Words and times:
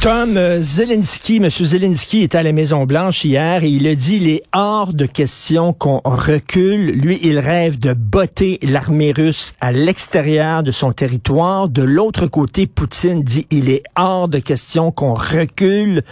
Tom 0.00 0.38
Zelensky, 0.62 1.38
M. 1.38 1.50
Zelensky 1.50 2.22
était 2.22 2.38
à 2.38 2.44
la 2.44 2.52
Maison-Blanche 2.52 3.24
hier 3.24 3.64
et 3.64 3.68
il 3.68 3.88
a 3.88 3.96
dit 3.96 4.18
il 4.18 4.28
est 4.28 4.42
hors 4.54 4.94
de 4.94 5.06
question 5.06 5.72
qu'on 5.72 6.00
recule. 6.04 6.92
Lui, 6.92 7.18
il 7.22 7.40
rêve 7.40 7.80
de 7.80 7.94
botter 7.94 8.60
l'armée 8.62 9.10
russe 9.10 9.54
à 9.60 9.72
l'extérieur 9.72 10.62
de 10.62 10.70
son 10.70 10.92
territoire. 10.92 11.68
De 11.68 11.82
l'autre 11.82 12.28
côté, 12.28 12.68
Poutine 12.68 13.24
dit 13.24 13.48
il 13.50 13.68
est 13.70 13.82
hors 13.96 14.28
de 14.28 14.38
question 14.38 14.92
qu'on 14.92 15.14
recule. 15.14 16.02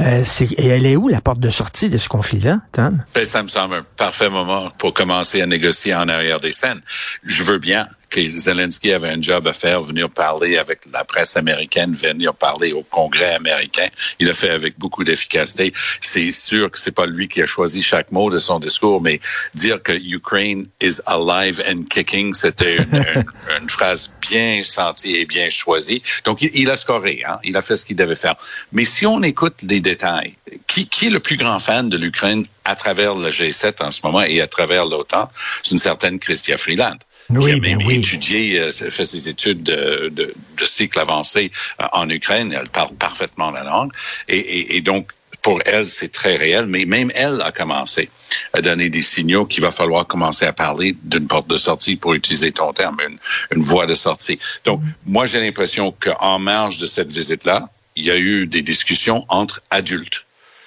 Euh, 0.00 0.24
et 0.58 0.66
elle 0.66 0.84
est 0.84 0.96
où 0.96 1.08
la 1.08 1.22
porte 1.22 1.40
de 1.40 1.50
sortie 1.50 1.88
de 1.88 1.96
ce 1.96 2.08
conflit-là, 2.08 2.58
Tom? 2.72 3.04
Ben, 3.14 3.24
ça 3.24 3.42
me 3.42 3.48
semble 3.48 3.76
un 3.76 3.86
parfait 3.96 4.28
moment 4.28 4.68
pour 4.76 4.92
commencer 4.92 5.40
à 5.40 5.46
négocier 5.46 5.94
en 5.94 6.08
arrière 6.08 6.40
des 6.40 6.52
scènes. 6.52 6.82
Je 7.24 7.42
veux 7.44 7.58
bien 7.58 7.88
que 8.10 8.20
Zelensky 8.20 8.92
avait 8.92 9.08
un 9.08 9.20
job 9.20 9.46
à 9.46 9.52
faire, 9.52 9.82
venir 9.82 10.10
parler 10.10 10.56
avec 10.56 10.80
la 10.92 11.04
presse 11.04 11.36
américaine, 11.36 11.94
venir 11.94 12.34
parler 12.34 12.72
au 12.72 12.82
Congrès 12.82 13.34
américain. 13.34 13.88
Il 14.18 14.28
a 14.30 14.34
fait 14.34 14.50
avec 14.50 14.78
beaucoup 14.78 15.04
d'efficacité. 15.04 15.72
C'est 16.00 16.32
sûr 16.32 16.70
que 16.70 16.78
c'est 16.78 16.92
pas 16.92 17.06
lui 17.06 17.28
qui 17.28 17.42
a 17.42 17.46
choisi 17.46 17.82
chaque 17.82 18.12
mot 18.12 18.30
de 18.30 18.38
son 18.38 18.58
discours, 18.58 19.00
mais 19.00 19.20
dire 19.54 19.82
que 19.82 19.92
Ukraine 19.92 20.66
is 20.80 21.00
alive 21.06 21.62
and 21.68 21.84
kicking, 21.90 22.34
c'était 22.34 22.76
une, 22.76 22.94
une, 23.60 23.70
phrase 23.70 24.12
bien 24.20 24.62
sentie 24.62 25.16
et 25.16 25.26
bien 25.26 25.50
choisie. 25.50 26.02
Donc, 26.24 26.42
il, 26.42 26.50
il 26.54 26.70
a 26.70 26.76
scoré, 26.76 27.22
hein? 27.26 27.38
il 27.42 27.56
a 27.56 27.62
fait 27.62 27.76
ce 27.76 27.86
qu'il 27.86 27.96
devait 27.96 28.16
faire. 28.16 28.36
Mais 28.72 28.84
si 28.84 29.06
on 29.06 29.22
écoute 29.22 29.56
les 29.62 29.80
détails, 29.80 30.34
qui, 30.66 30.88
qui 30.88 31.06
est 31.06 31.10
le 31.10 31.20
plus 31.20 31.36
grand 31.36 31.58
fan 31.58 31.88
de 31.88 31.96
l'Ukraine 31.96 32.44
à 32.64 32.74
travers 32.74 33.14
le 33.14 33.30
G7 33.30 33.82
en 33.82 33.90
ce 33.90 34.00
moment 34.04 34.22
et 34.22 34.40
à 34.40 34.46
travers 34.46 34.86
l'OTAN? 34.86 35.30
C'est 35.62 35.72
une 35.72 35.78
certaine 35.78 36.18
Christia 36.18 36.56
Freeland 36.56 36.98
oui, 37.30 37.44
qui 37.44 37.52
a 37.52 37.56
même 37.60 37.86
oui. 37.86 37.96
étudié, 37.96 38.58
euh, 38.60 38.70
fait 38.70 39.04
ses 39.04 39.28
études 39.28 39.62
de, 39.62 40.10
de, 40.12 40.34
de 40.56 40.64
cycle 40.64 40.98
avancé 40.98 41.50
euh, 41.80 41.86
en 41.92 42.08
Ukraine. 42.10 42.56
Elle 42.58 42.68
parle 42.68 42.94
parfaitement 42.94 43.50
la 43.50 43.64
langue. 43.64 43.92
Et, 44.28 44.38
et, 44.38 44.76
et 44.76 44.80
donc, 44.80 45.10
pour 45.42 45.60
elle, 45.66 45.86
c'est 45.86 46.08
très 46.20 46.36
réel, 46.36 46.66
mais 46.66 46.86
même 46.86 47.10
elle 47.14 47.42
a 47.42 47.52
commencé 47.52 48.08
à 48.54 48.62
donner 48.62 48.88
des 48.88 49.02
signaux 49.02 49.44
qu'il 49.44 49.62
va 49.62 49.70
falloir 49.70 50.06
commencer 50.06 50.46
à 50.46 50.54
parler 50.54 50.96
d'une 51.02 51.26
porte 51.26 51.48
de 51.48 51.58
sortie, 51.58 51.96
pour 51.96 52.14
utiliser 52.14 52.50
ton 52.50 52.72
terme, 52.72 52.98
une, 53.08 53.18
une 53.54 53.62
voie 53.62 53.86
de 53.86 53.94
sortie. 53.94 54.38
Donc, 54.64 54.80
mm 54.80 54.84
-hmm. 54.86 55.12
moi, 55.14 55.26
j'ai 55.26 55.40
l'impression 55.40 55.86
qu'en 56.02 56.38
marge 56.38 56.78
de 56.78 56.86
cette 56.86 57.12
visite-là, 57.12 57.58
il 57.96 58.04
y 58.06 58.10
a 58.10 58.16
eu 58.16 58.46
des 58.46 58.62
discussions 58.62 59.20
entre 59.28 59.56
adultes. 59.70 60.24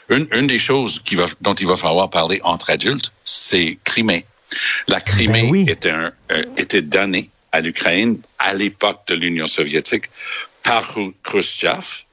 Une, 0.10 0.28
une 0.32 0.48
des 0.48 0.60
choses 0.60 0.94
qui 1.06 1.16
va, 1.16 1.26
dont 1.42 1.58
il 1.64 1.68
va 1.68 1.76
falloir 1.76 2.10
parler 2.10 2.40
entre 2.44 2.70
adultes, 2.70 3.12
c'est 3.26 3.70
Crimée. 3.84 4.24
La 4.88 5.02
Crimée 5.02 5.42
ben 5.42 5.52
oui. 5.52 5.66
était, 5.68 5.92
un, 5.92 6.12
euh, 6.27 6.27
était 6.58 6.82
donnée 6.82 7.30
à 7.52 7.62
l'Ukraine 7.62 8.20
à 8.40 8.54
l'époque 8.54 9.02
de 9.08 9.16
l'Union 9.16 9.48
soviétique 9.48 10.06
par 10.64 10.98
Khrushchev. 11.24 12.04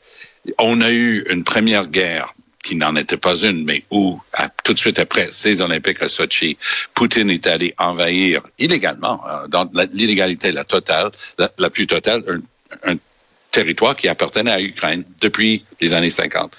On 0.58 0.80
a 0.80 0.90
eu 0.90 1.24
une 1.30 1.44
première 1.44 1.86
guerre 1.86 2.34
qui 2.62 2.76
n'en 2.76 2.96
était 2.96 3.18
pas 3.18 3.36
une, 3.42 3.64
mais 3.64 3.84
où, 3.90 4.18
tout 4.64 4.72
de 4.72 4.78
suite 4.78 4.98
après 4.98 5.28
ces 5.30 5.60
Olympiques 5.60 6.02
à 6.02 6.08
Sochi, 6.08 6.56
Poutine 6.94 7.30
est 7.30 7.46
allé 7.46 7.74
envahir 7.78 8.40
illégalement, 8.58 9.22
euh, 9.28 9.46
dans 9.48 9.70
l'illégalité 9.92 10.50
la 10.50 10.64
totale, 10.64 11.10
la, 11.58 11.70
plus 11.70 11.86
totale, 11.86 12.40
un, 12.84 12.96
territoire 13.50 13.94
qui 13.94 14.08
appartenait 14.08 14.50
à 14.50 14.58
l'Ukraine 14.58 15.04
depuis 15.20 15.64
les 15.80 15.94
années 15.94 16.10
50. 16.10 16.50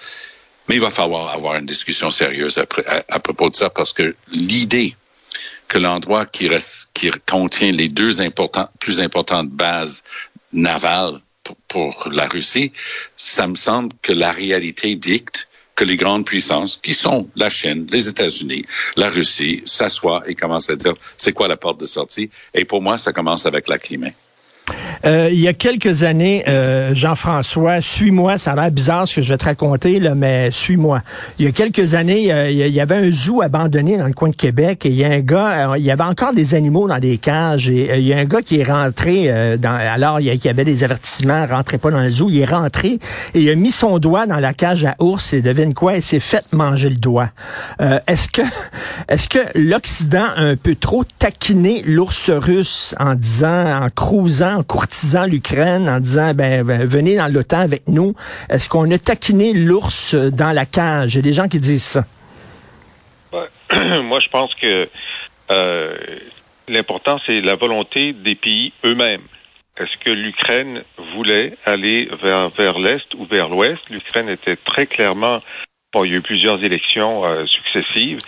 Mais 0.70 0.75
il 0.75 0.81
va 0.81 0.89
falloir 0.89 1.33
avoir 1.33 1.58
une 1.58 1.66
discussion 1.66 2.09
sérieuse 2.11 2.58
à, 2.58 2.66
à 3.10 3.20
propos 3.20 3.49
de 3.49 3.55
ça 3.55 3.70
parce 3.70 3.92
que 3.92 4.15
l'idée 4.31 4.95
que 5.67 5.77
l'endroit 5.77 6.26
qui, 6.26 6.48
reste, 6.48 6.89
qui 6.93 7.11
contient 7.26 7.71
les 7.71 7.89
deux 7.89 8.21
importants, 8.21 8.70
plus 8.80 9.02
importantes 9.02 9.49
bases 9.49 10.03
navales 10.53 11.20
pour, 11.43 11.55
pour, 11.67 12.09
la 12.11 12.27
Russie, 12.27 12.71
ça 13.15 13.48
me 13.48 13.55
semble 13.55 13.92
que 14.02 14.11
la 14.11 14.31
réalité 14.31 14.95
dicte 14.95 15.48
que 15.75 15.83
les 15.83 15.98
grandes 15.98 16.25
puissances, 16.25 16.77
qui 16.77 16.93
sont 16.93 17.30
la 17.36 17.49
Chine, 17.49 17.86
les 17.92 18.08
États-Unis, 18.08 18.65
la 18.95 19.09
Russie, 19.09 19.61
s'assoient 19.65 20.23
et 20.25 20.33
commencent 20.33 20.70
à 20.70 20.75
dire 20.75 20.93
c'est 21.17 21.33
quoi 21.33 21.48
la 21.48 21.58
porte 21.58 21.80
de 21.80 21.86
sortie? 21.86 22.30
Et 22.54 22.65
pour 22.65 22.81
moi, 22.81 22.98
ça 22.98 23.11
commence 23.11 23.45
avec 23.45 23.67
la 23.67 23.77
Crimée. 23.77 24.14
Euh, 25.05 25.30
il 25.31 25.39
y 25.39 25.48
a 25.48 25.53
quelques 25.53 26.03
années, 26.03 26.43
euh, 26.48 26.93
Jean-François, 26.95 27.81
suis-moi, 27.81 28.37
ça 28.37 28.53
a 28.53 28.55
l'air 28.55 28.71
bizarre 28.71 29.08
ce 29.08 29.15
que 29.15 29.21
je 29.21 29.30
vais 29.30 29.37
te 29.37 29.45
raconter, 29.45 29.99
là, 29.99 30.15
mais 30.15 30.49
suis-moi. 30.52 31.02
Il 31.37 31.45
y 31.45 31.48
a 31.48 31.52
quelques 31.52 31.93
années, 31.93 32.33
euh, 32.33 32.49
il 32.49 32.58
y 32.58 32.80
avait 32.80 32.95
un 32.95 33.11
zoo 33.11 33.42
abandonné 33.42 33.98
dans 33.98 34.08
le 34.08 34.14
coin 34.14 34.30
de 34.30 34.36
Québec 34.36 34.86
et 34.86 34.89
il 34.89 34.95
y 34.95 35.05
a 35.05 35.09
un 35.09 35.20
gars, 35.20 35.75
il 35.77 35.83
y 35.83 35.92
avait 35.92 36.04
encore 36.04 36.33
des 36.33 36.55
animaux 36.55 36.87
dans 36.87 36.98
des 36.98 37.17
cages 37.17 37.70
et 37.70 37.98
il 37.98 38.08
y 38.08 38.14
a 38.14 38.17
un 38.17 38.25
gars 38.25 38.42
qui 38.42 38.59
est 38.59 38.64
rentré, 38.64 39.30
alors 39.30 40.20
il 40.20 40.25
y, 40.25 40.49
avait 40.49 40.65
des 40.65 40.83
avertissements, 40.83 41.45
rentrez 41.45 41.77
pas 41.77 41.92
dans 41.92 42.02
le 42.02 42.09
zoo, 42.09 42.30
il 42.30 42.39
est 42.39 42.45
rentré 42.45 42.99
et 43.33 43.39
il 43.39 43.49
a 43.49 43.55
mis 43.55 43.71
son 43.71 43.99
doigt 43.99 44.25
dans 44.25 44.39
la 44.39 44.54
cage 44.54 44.86
à 44.86 44.95
ours 44.99 45.33
et 45.33 45.42
devine 45.42 45.73
quoi, 45.73 45.95
il 45.95 46.04
s'est 46.04 46.20
fait 46.20 46.54
manger 46.54 46.89
le 46.89 46.95
doigt. 46.95 47.30
est-ce 47.80 48.27
que, 48.30 48.42
est-ce 49.09 49.27
que 49.27 49.39
l'Occident 49.55 50.25
a 50.36 50.42
un 50.42 50.55
peu 50.55 50.75
trop 50.75 51.04
taquiné 51.20 51.83
l'ours 51.86 52.30
russe 52.31 52.95
en 52.99 53.14
disant, 53.15 53.83
en 53.83 53.89
crousant, 53.93 54.55
en 54.55 54.64
courtisant 54.64 55.26
l'Ukraine 55.26 55.89
en 55.89 55.99
disant 55.99 56.33
ben, 56.33 56.64
ben, 56.64 56.86
venez 56.86 57.16
dans 57.16 57.32
l'OTAN 57.32 57.60
avec 57.60 57.88
nous. 57.88 58.16
Est-ce 58.49 58.70
qu'on 58.70 58.89
a 58.92 58.98
taquiné 58.98 59.54
l'ours 59.54 60.16
dans 60.16 60.52
la 60.52 60.66
cage? 60.66 61.14
Il 61.14 61.17
y 61.17 61.20
a 61.20 61.21
des 61.23 61.33
gens 61.33 61.48
qui 61.48 61.60
disent 61.60 61.83
ça. 61.83 62.05
Moi, 64.04 64.20
je 64.20 64.30
pense 64.30 64.54
que 64.55 64.86
euh, 65.52 65.98
l'important, 66.67 67.20
c'est 67.26 67.42
la 67.42 67.55
volonté 67.55 68.14
des 68.14 68.36
pays 68.36 68.73
eux-mêmes. 68.83 69.23
Est-ce 69.77 69.98
que 70.04 70.10
l'Ukraine 70.10 70.83
voulait 71.14 71.58
aller 71.66 72.10
vers, 72.23 72.48
vers 72.49 72.80
l'Est 72.80 73.14
ou 73.16 73.26
vers 73.26 73.49
l'Ouest? 73.49 73.89
L'Ukraine 73.89 74.30
était 74.30 74.55
très 74.55 74.86
clairement, 74.86 75.42
il 76.04 76.11
y 76.11 76.14
a 76.16 76.17
eu 76.17 76.22
plusieurs 76.22 76.61
élections 76.64 77.23
euh, 77.23 77.45
successives, 77.45 78.20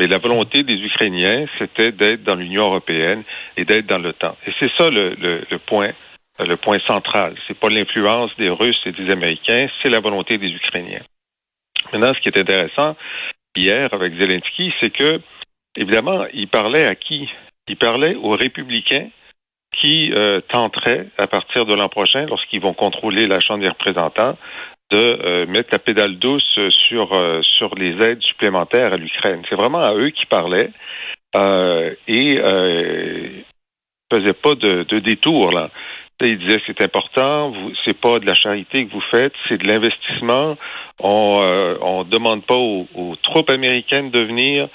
mais 0.00 0.06
la 0.06 0.16
volonté 0.16 0.62
des 0.62 0.76
Ukrainiens, 0.76 1.44
c'était 1.58 1.92
d'être 1.92 2.22
dans 2.22 2.34
l'Union 2.34 2.62
européenne 2.62 3.22
et 3.58 3.66
d'être 3.66 3.86
dans 3.86 3.98
l'OTAN. 3.98 4.34
Et 4.46 4.50
c'est 4.58 4.70
ça 4.72 4.88
le, 4.88 5.44
point, 5.58 5.90
le 6.38 6.56
point 6.56 6.78
central. 6.78 7.34
C'est 7.46 7.58
pas 7.58 7.68
l'influence 7.68 8.30
des 8.38 8.48
Russes 8.48 8.80
et 8.86 8.92
des 8.92 9.10
Américains, 9.10 9.68
c'est 9.82 9.90
la 9.90 10.00
volonté 10.00 10.38
des 10.38 10.48
Ukrainiens. 10.48 11.02
Maintenant, 11.92 12.14
ce 12.14 12.20
qui 12.20 12.30
est 12.30 12.38
intéressant 12.38 12.96
hier 13.54 13.92
avec 13.92 14.14
Zelensky, 14.14 14.72
c'est 14.80 14.88
que, 14.88 15.20
évidemment, 15.76 16.24
il 16.32 16.48
parlait 16.48 16.86
à 16.86 16.94
qui? 16.94 17.28
Il 17.68 17.76
parlait 17.76 18.14
aux 18.14 18.30
républicains 18.30 19.10
qui 19.82 20.12
euh, 20.12 20.40
tenteraient, 20.40 21.08
à 21.18 21.26
partir 21.26 21.66
de 21.66 21.74
l'an 21.74 21.90
prochain, 21.90 22.24
lorsqu'ils 22.24 22.62
vont 22.62 22.72
contrôler 22.72 23.26
la 23.26 23.38
Chambre 23.38 23.62
des 23.62 23.68
représentants, 23.68 24.38
de 24.90 24.96
euh, 24.96 25.46
mettre 25.46 25.68
la 25.72 25.78
pédale 25.78 26.18
douce 26.18 26.58
sur 26.70 27.12
euh, 27.12 27.40
sur 27.42 27.74
les 27.76 27.92
aides 28.04 28.22
supplémentaires 28.22 28.92
à 28.92 28.96
l'Ukraine. 28.96 29.42
C'est 29.48 29.54
vraiment 29.54 29.82
à 29.82 29.94
eux 29.94 30.10
qui 30.10 30.26
parlaient 30.26 30.70
euh, 31.36 31.94
et 32.08 32.38
euh, 32.38 33.28
faisaient 34.12 34.32
pas 34.32 34.54
de, 34.54 34.82
de 34.84 34.98
détour 34.98 35.52
là. 35.52 35.70
Ils 36.22 36.38
disaient 36.38 36.60
c'est 36.66 36.82
important, 36.82 37.54
c'est 37.84 37.98
pas 37.98 38.18
de 38.18 38.26
la 38.26 38.34
charité 38.34 38.86
que 38.86 38.92
vous 38.92 39.02
faites, 39.10 39.32
c'est 39.48 39.56
de 39.56 39.66
l'investissement. 39.66 40.58
On 40.98 41.38
euh, 41.40 41.76
on 41.80 42.04
demande 42.04 42.44
pas 42.44 42.56
aux, 42.56 42.86
aux, 42.94 43.16
troupes 43.16 43.48
américaines 43.48 44.10
de 44.10 44.20
venir, 44.20 44.68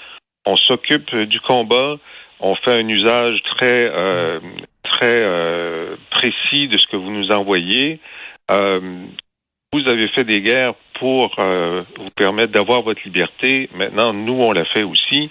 on 0.44 0.56
s'occupe 0.56 1.14
du 1.14 1.38
combat, 1.40 1.96
on 2.40 2.56
fait 2.56 2.72
un 2.72 2.88
usage 2.88 3.40
très 3.56 3.90
euh, 3.94 4.40
très 4.82 5.14
euh, 5.14 5.96
précis 6.10 6.66
de 6.68 6.78
ce 6.78 6.86
que 6.88 6.96
vous 6.96 7.10
nous 7.10 7.30
envoyez. 7.30 8.00
Vous 9.72 9.88
avez 9.88 10.08
fait 10.08 10.24
des 10.24 10.40
guerres 10.40 10.74
pour 10.98 11.38
euh, 11.38 11.82
vous 11.96 12.10
permettre 12.10 12.52
d'avoir 12.52 12.82
votre 12.82 13.02
liberté. 13.04 13.68
Maintenant, 13.74 14.12
nous, 14.12 14.40
on 14.40 14.52
l'a 14.52 14.64
fait 14.66 14.84
aussi. 14.84 15.30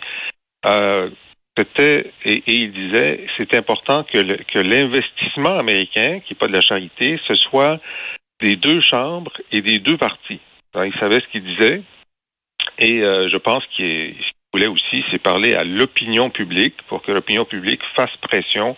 Euh, 0.68 1.10
c'était 1.58 2.12
et, 2.26 2.44
et, 2.48 2.56
il 2.56 2.74
disait 2.74 3.26
c'est 3.38 3.54
important 3.56 4.04
que, 4.04 4.18
le, 4.18 4.38
que 4.38 4.60
l'investissement 4.60 5.58
américain, 5.58 6.20
qui 6.20 6.34
n'est 6.34 6.38
pas 6.38 6.48
de 6.48 6.54
la 6.54 6.62
charité, 6.62 7.20
ce 7.28 7.36
soit 7.36 7.80
des 8.42 8.56
deux 8.56 8.82
chambres 8.82 9.32
et 9.52 9.62
des 9.62 9.80
deux 9.80 9.98
partis. 9.98 10.40
Il 10.76 10.94
savait 11.00 11.22
ce 11.22 11.28
qu'il 11.28 11.44
disait. 11.44 11.82
Et 12.80 13.02
euh, 13.02 13.30
je 13.30 13.38
pense 13.38 13.66
qu'il 13.76 14.16
voulait 14.54 14.68
aussi, 14.68 15.04
c'est 15.10 15.22
parler 15.22 15.56
à 15.56 15.64
l'opinion 15.64 16.30
publique 16.30 16.76
pour 16.88 17.02
que 17.02 17.12
l'opinion 17.12 17.46
publique 17.46 17.82
fasse 17.96 18.16
pression 18.22 18.76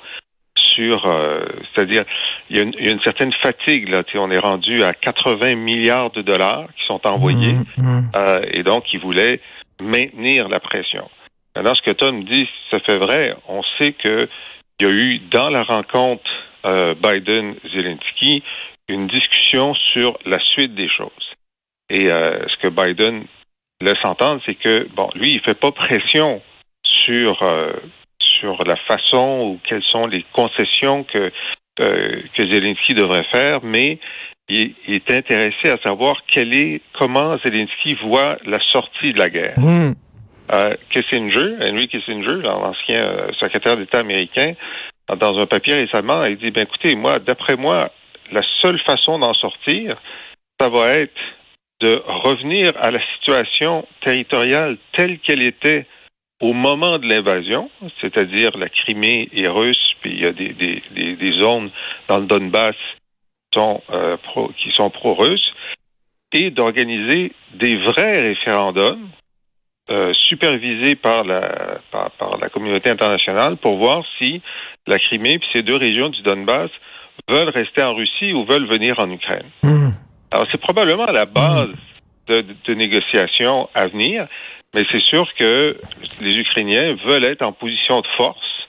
sur, 0.78 1.06
euh, 1.08 1.40
c'est-à-dire, 1.74 2.04
il 2.50 2.58
y, 2.58 2.60
a 2.60 2.64
une, 2.64 2.74
il 2.80 2.86
y, 2.86 2.90
a 2.90 2.92
une 2.92 3.02
certaine 3.02 3.34
fatigue 3.42 3.90
là. 3.90 4.04
On 4.16 4.32
est 4.32 4.40
rendu 4.40 4.84
à 4.84 4.94
80 4.94 5.56
milliards 5.56 6.12
de 6.12 6.22
dollars 6.22 6.68
qui 6.78 6.86
sont 6.86 7.06
envoyés, 7.06 7.54
mmh, 7.54 7.66
mmh. 7.78 8.12
Euh, 8.16 8.42
et 8.52 8.64
donc 8.64 8.86
il 8.94 9.00
voulait 9.00 9.42
maintenir 9.82 10.48
la 10.48 10.60
pression. 10.60 11.10
Maintenant, 11.56 11.74
ce 11.76 11.82
que 11.82 11.92
Tom 11.92 12.24
dit, 12.24 12.48
ça 12.70 12.80
fait 12.80 12.98
vrai. 12.98 13.36
On 13.48 13.62
sait 13.78 13.94
que 13.94 14.30
il 14.80 14.86
y 14.86 14.90
a 14.90 14.92
eu 14.92 15.20
dans 15.32 15.50
la 15.50 15.64
rencontre 15.64 16.30
euh, 16.66 16.94
Biden-Zelensky 16.94 18.44
une 18.88 19.08
discussion 19.08 19.74
sur 19.94 20.18
la 20.26 20.40
suite 20.40 20.76
des 20.76 20.88
choses. 20.88 21.10
Et 21.90 22.02
ce 22.02 22.58
que 22.62 22.68
Biden 22.68 23.26
laisse 23.82 24.04
entendre, 24.04 24.42
c'est 24.46 24.56
que 24.56 24.88
bon, 24.94 25.10
lui, 25.16 25.34
il 25.34 25.42
fait 25.42 25.60
pas 25.60 25.72
pression 25.72 26.42
sur 26.84 27.42
sur 28.40 28.58
la 28.66 28.76
façon 28.88 29.42
ou 29.42 29.60
quelles 29.68 29.84
sont 29.84 30.08
les 30.08 30.26
concessions 30.34 31.04
que 31.04 31.32
euh, 31.80 32.22
que 32.34 32.52
Zelensky 32.52 32.96
devrait 32.96 33.28
faire, 33.32 33.60
mais 33.62 34.00
il, 34.50 34.74
il, 34.88 34.96
est 34.96 35.12
intéressé 35.12 35.70
à 35.70 35.78
savoir 35.78 36.16
quel 36.28 36.56
est 36.56 36.82
comment 36.98 37.38
Zelensky 37.46 37.94
voit 38.04 38.38
la 38.46 38.60
sortie 38.72 39.14
de 39.14 39.20
la 39.20 39.30
guerre. 39.30 39.56
Euh, 40.54 40.74
Kissinger, 40.90 41.58
Henry 41.70 41.88
Kissinger, 41.88 42.42
l'ancien 42.42 43.04
euh, 43.04 43.32
secrétaire 43.40 43.78
d'État 43.78 44.00
américain, 44.00 44.54
dans 45.20 45.38
un 45.38 45.46
papier 45.46 45.76
récemment, 45.76 46.26
il 46.26 46.38
dit, 46.38 46.52
ben 46.52 46.64
écoutez, 46.64 46.96
moi, 46.96 47.20
d'après 47.20 47.56
moi, 47.56 47.92
la 48.32 48.42
seule 48.62 48.80
façon 48.80 49.20
d'en 49.20 49.34
sortir, 49.34 50.02
ça 50.60 50.70
va 50.70 50.94
être 50.94 51.20
de 51.82 52.02
revenir 52.08 52.74
à 52.82 52.92
la 52.92 53.00
situation 53.14 53.88
territoriale 54.04 54.78
telle 54.96 55.20
qu'elle 55.20 55.44
était 55.44 55.86
au 56.42 56.54
moment 56.54 57.00
de 57.00 57.08
l'invasion, 57.08 57.70
c'est-à-dire 58.00 58.58
la 58.58 58.70
Crimée 58.70 59.30
est 59.34 59.50
russe, 59.50 59.96
puis 60.02 60.14
il 60.14 60.22
y 60.22 60.26
a 60.26 60.32
des, 60.32 60.54
des, 60.54 60.84
des, 60.94 61.16
des 61.16 61.32
zones 61.42 61.72
dans 62.08 62.20
le 62.20 62.26
Donbass 62.26 62.76
qui 63.52 63.60
sont, 63.60 63.82
euh, 63.90 64.18
pro, 64.18 64.52
qui 64.58 64.72
sont 64.72 64.90
pro-russes, 64.90 65.54
et 66.34 66.52
d'organiser 66.52 67.32
des 67.56 67.78
vrais 67.78 68.22
référendums 68.22 69.10
euh, 69.90 70.14
supervisés 70.14 70.96
par 70.96 71.24
la, 71.24 71.80
par, 71.92 72.12
par, 72.12 72.38
la 72.38 72.50
communauté 72.50 72.90
internationale 72.90 73.56
pour 73.58 73.78
voir 73.78 74.04
si 74.20 74.42
la 74.86 75.00
Crimée 75.00 75.36
et 75.36 75.40
ces 75.54 75.62
deux 75.62 75.78
régions 75.78 76.10
du 76.10 76.22
Donbass 76.22 76.70
veulent 77.30 77.50
rester 77.50 77.84
en 77.84 77.96
Russie 77.96 78.34
ou 78.34 78.46
veulent 78.46 78.68
venir 78.68 79.00
en 79.00 79.10
Ukraine. 79.10 79.46
Mmh. 79.64 79.90
Alors, 80.32 80.46
c'est 80.52 80.60
probablement 80.60 81.06
la 81.06 81.26
base 81.26 81.70
mmh. 81.70 82.32
de, 82.34 82.46
de 82.66 82.74
négociations 82.74 83.70
à 83.74 83.88
venir, 83.88 84.28
mais 84.74 84.84
c'est 84.92 85.02
sûr 85.02 85.28
que 85.40 85.76
les 86.22 86.36
Ukrainiens 86.36 86.96
veulent 87.06 87.26
être 87.26 87.42
en 87.42 87.54
position 87.54 88.02
de 88.02 88.08
force 88.18 88.68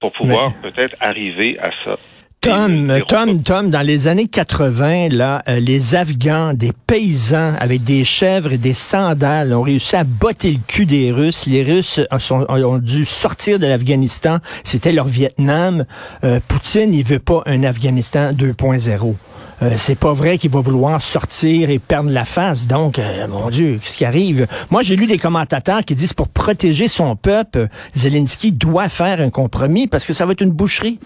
pour 0.00 0.12
pouvoir 0.12 0.52
mais... 0.62 0.70
peut-être 0.70 0.96
arriver 1.00 1.58
à 1.58 1.70
ça. 1.84 1.96
Tom, 2.44 3.00
Tom, 3.08 3.42
Tom, 3.42 3.70
dans 3.70 3.80
les 3.80 4.06
années 4.06 4.28
80, 4.28 5.08
là, 5.12 5.42
euh, 5.48 5.60
les 5.60 5.94
Afghans, 5.94 6.52
des 6.52 6.72
paysans 6.86 7.54
avec 7.58 7.84
des 7.84 8.04
chèvres 8.04 8.52
et 8.52 8.58
des 8.58 8.74
sandales 8.74 9.54
ont 9.54 9.62
réussi 9.62 9.96
à 9.96 10.04
botter 10.04 10.50
le 10.50 10.58
cul 10.68 10.84
des 10.84 11.10
Russes. 11.10 11.46
Les 11.46 11.62
Russes 11.62 12.00
sont, 12.18 12.44
ont 12.46 12.78
dû 12.78 13.06
sortir 13.06 13.58
de 13.58 13.66
l'Afghanistan. 13.66 14.40
C'était 14.62 14.92
leur 14.92 15.06
Vietnam. 15.06 15.86
Euh, 16.22 16.38
Poutine, 16.46 16.92
il 16.92 17.02
veut 17.02 17.18
pas 17.18 17.42
un 17.46 17.62
Afghanistan 17.64 18.32
2.0. 18.32 19.14
Euh, 19.62 19.74
c'est 19.76 19.94
pas 19.94 20.12
vrai 20.12 20.38
qu'il 20.38 20.50
va 20.50 20.60
vouloir 20.60 21.02
sortir 21.02 21.70
et 21.70 21.78
perdre 21.78 22.10
la 22.10 22.24
face. 22.24 22.66
Donc, 22.66 22.98
euh, 22.98 23.28
mon 23.28 23.48
Dieu, 23.50 23.78
qu'est-ce 23.82 23.96
qui 23.96 24.04
arrive? 24.04 24.46
Moi, 24.70 24.82
j'ai 24.82 24.96
lu 24.96 25.06
des 25.06 25.18
commentateurs 25.18 25.84
qui 25.84 25.94
disent 25.94 26.12
pour 26.12 26.28
protéger 26.28 26.88
son 26.88 27.16
peuple, 27.16 27.68
Zelensky 27.96 28.52
doit 28.52 28.88
faire 28.88 29.20
un 29.20 29.30
compromis 29.30 29.86
parce 29.86 30.06
que 30.06 30.12
ça 30.12 30.26
va 30.26 30.32
être 30.32 30.42
une 30.42 30.50
boucherie. 30.50 30.98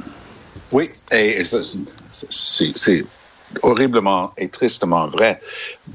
Oui, 0.72 0.88
et 1.12 1.42
c'est 1.44 3.04
horriblement 3.62 4.32
et 4.36 4.48
tristement 4.48 5.06
vrai. 5.06 5.40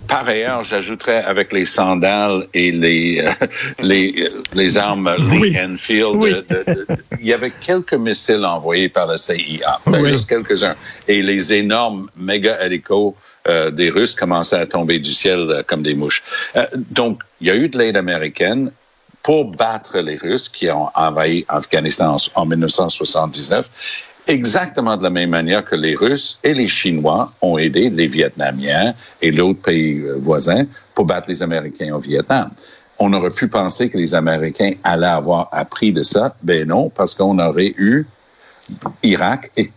Par 0.08 0.28
ailleurs, 0.28 0.64
j'ajouterais 0.64 1.24
avec 1.24 1.54
les 1.54 1.66
sandales 1.66 2.48
et 2.54 2.72
les 2.72 3.20
euh, 3.20 3.48
les, 3.80 4.28
les 4.54 4.78
armes 4.78 5.16
oui. 5.20 5.52
les 5.52 5.60
Enfield, 5.60 6.16
oui. 6.16 6.32
de, 6.32 6.42
de, 6.42 6.74
de, 6.74 6.88
il 7.20 7.28
y 7.28 7.34
avait 7.34 7.52
quelques 7.52 7.94
missiles 7.94 8.46
envoyés 8.46 8.90
par 8.90 9.08
la 9.08 9.18
CIA, 9.18 9.80
ben, 9.86 10.04
juste 10.06 10.28
quelques-uns, 10.30 10.76
et 11.08 11.22
les 11.22 11.54
énormes 11.54 12.10
méga 12.18 12.64
hélicos 12.64 13.16
euh, 13.48 13.72
des 13.72 13.90
Russes 13.90 14.16
commençaient 14.16 14.60
à 14.60 14.66
tomber 14.66 15.00
du 15.00 15.12
ciel 15.12 15.40
euh, 15.50 15.64
comme 15.64 15.84
des 15.84 15.96
mouches. 15.96 16.24
Euh, 16.56 16.66
donc, 16.92 17.22
il 17.42 17.48
y 17.48 17.52
a 17.52 17.56
eu 17.56 17.68
de 17.68 17.78
l'aide 17.78 17.98
américaine 17.98 18.72
pour 19.22 19.52
battre 19.52 20.00
les 20.00 20.16
Russes 20.16 20.48
qui 20.48 20.70
ont 20.70 20.90
envahi 20.96 21.44
Afghanistan 21.50 22.16
en, 22.16 22.42
en 22.42 22.46
1979 22.46 23.70
exactement 24.28 24.98
de 24.98 25.04
la 25.04 25.10
même 25.10 25.30
manière 25.30 25.66
que 25.66 25.76
les 25.76 25.96
Russes 25.96 26.40
et 26.44 26.54
les 26.54 26.68
Chinois 26.68 27.30
ont 27.42 27.58
aidé 27.58 27.90
les 27.90 28.08
Vietnamiens 28.08 28.94
et 29.22 29.32
l'autre 29.32 29.62
pays 29.62 30.04
voisin 30.20 30.66
pour 30.96 31.06
battre 31.06 31.30
les 31.30 31.44
Américains 31.44 31.94
au 31.94 32.00
Vietnam. 32.00 32.50
On 33.00 33.12
aurait 33.14 33.30
pu 33.30 33.48
penser 33.48 33.90
que 33.90 33.98
les 33.98 34.14
Américains 34.14 34.72
allaient 34.84 35.08
avoir 35.08 35.50
appris 35.52 35.92
de 35.92 36.04
ça. 36.04 36.36
Ben 36.44 36.68
non, 36.68 36.90
parce 36.90 37.16
qu'on 37.16 37.40
aurait 37.40 37.74
eu 37.78 38.04
Irak 39.02 39.52
et, 39.58 39.72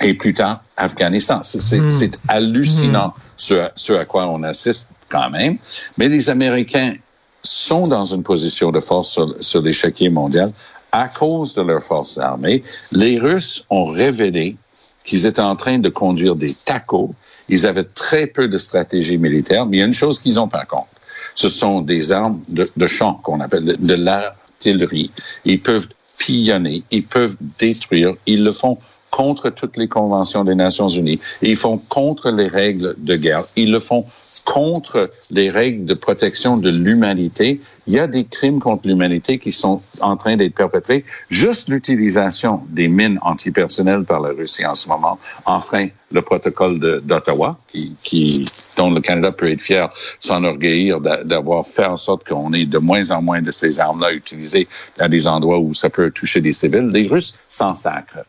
et 0.00 0.14
plus 0.14 0.34
tard 0.34 0.62
Afghanistan. 0.76 1.40
C'est 1.42 1.78
mmh. 1.78 2.10
hallucinant 2.28 3.08
mmh. 3.08 3.12
ce, 3.36 3.68
ce 3.74 3.92
à 3.94 4.04
quoi 4.04 4.28
on 4.28 4.42
assiste 4.42 4.92
quand 5.08 5.30
même. 5.30 5.56
Mais 5.96 6.08
les 6.08 6.30
Américains 6.30 6.94
sont 7.42 7.86
dans 7.86 8.04
une 8.04 8.22
position 8.22 8.70
de 8.70 8.80
force 8.80 9.10
sur, 9.10 9.34
sur 9.40 9.62
l'échiquier 9.62 10.10
mondial 10.10 10.50
à 10.92 11.08
cause 11.08 11.54
de 11.54 11.62
leurs 11.62 11.82
forces 11.82 12.18
armées. 12.18 12.62
Les 12.92 13.18
Russes 13.18 13.64
ont 13.70 13.84
révélé 13.84 14.56
qu'ils 15.04 15.26
étaient 15.26 15.40
en 15.40 15.56
train 15.56 15.78
de 15.78 15.88
conduire 15.88 16.34
des 16.34 16.52
tacos. 16.52 17.10
Ils 17.48 17.66
avaient 17.66 17.84
très 17.84 18.26
peu 18.26 18.48
de 18.48 18.58
stratégie 18.58 19.18
militaire, 19.18 19.66
mais 19.66 19.78
il 19.78 19.80
y 19.80 19.82
a 19.82 19.86
une 19.86 19.94
chose 19.94 20.18
qu'ils 20.18 20.38
ont 20.38 20.48
par 20.48 20.66
contre. 20.66 20.88
Ce 21.34 21.48
sont 21.48 21.80
des 21.80 22.12
armes 22.12 22.40
de, 22.48 22.86
champ 22.86 23.14
qu'on 23.14 23.40
appelle 23.40 23.64
de, 23.64 23.94
l'artillerie. 23.94 25.10
Ils 25.44 25.60
peuvent 25.62 25.88
pillonner, 26.18 26.82
ils 26.90 27.04
peuvent 27.04 27.36
détruire, 27.58 28.14
ils 28.26 28.44
le 28.44 28.52
font 28.52 28.76
contre 29.10 29.50
toutes 29.50 29.76
les 29.76 29.88
conventions 29.88 30.44
des 30.44 30.54
Nations 30.54 30.88
Unies. 30.88 31.18
Ils 31.40 31.56
font 31.56 31.78
contre 31.88 32.30
les 32.30 32.48
règles 32.48 32.94
de 32.98 33.16
guerre. 33.16 33.44
Ils 33.56 33.70
le 33.70 33.80
font 33.80 34.04
contre 34.44 35.08
les 35.30 35.50
règles 35.50 35.86
de 35.86 35.94
protection 35.94 36.56
de 36.56 36.70
l'humanité. 36.70 37.60
Il 37.88 37.94
y 37.94 38.00
a 38.00 38.06
des 38.06 38.24
crimes 38.24 38.60
contre 38.60 38.86
l'humanité 38.86 39.38
qui 39.38 39.50
sont 39.50 39.80
en 40.02 40.18
train 40.18 40.36
d'être 40.36 40.54
perpétrés. 40.54 41.06
Juste 41.30 41.70
l'utilisation 41.70 42.60
des 42.68 42.86
mines 42.86 43.18
antipersonnelles 43.22 44.04
par 44.04 44.20
la 44.20 44.28
Russie 44.28 44.66
en 44.66 44.74
ce 44.74 44.90
moment 44.90 45.18
enfreint 45.46 45.88
le 46.12 46.20
protocole 46.20 47.00
d'Ottawa, 47.02 47.56
qui, 47.72 47.96
qui, 48.02 48.46
dont 48.76 48.90
le 48.90 49.00
Canada 49.00 49.32
peut 49.32 49.50
être 49.50 49.62
fier, 49.62 49.88
s'enorgueillir 50.20 51.00
d'avoir 51.00 51.66
fait 51.66 51.86
en 51.86 51.96
sorte 51.96 52.28
qu'on 52.28 52.52
ait 52.52 52.66
de 52.66 52.76
moins 52.76 53.10
en 53.10 53.22
moins 53.22 53.40
de 53.40 53.52
ces 53.52 53.80
armes-là 53.80 54.12
utilisées 54.12 54.68
à 54.98 55.08
des 55.08 55.26
endroits 55.26 55.58
où 55.58 55.72
ça 55.72 55.88
peut 55.88 56.10
toucher 56.10 56.42
des 56.42 56.52
civils. 56.52 56.90
Les 56.92 57.06
Russes 57.06 57.32
s'en 57.48 57.74
sacrent. 57.74 58.24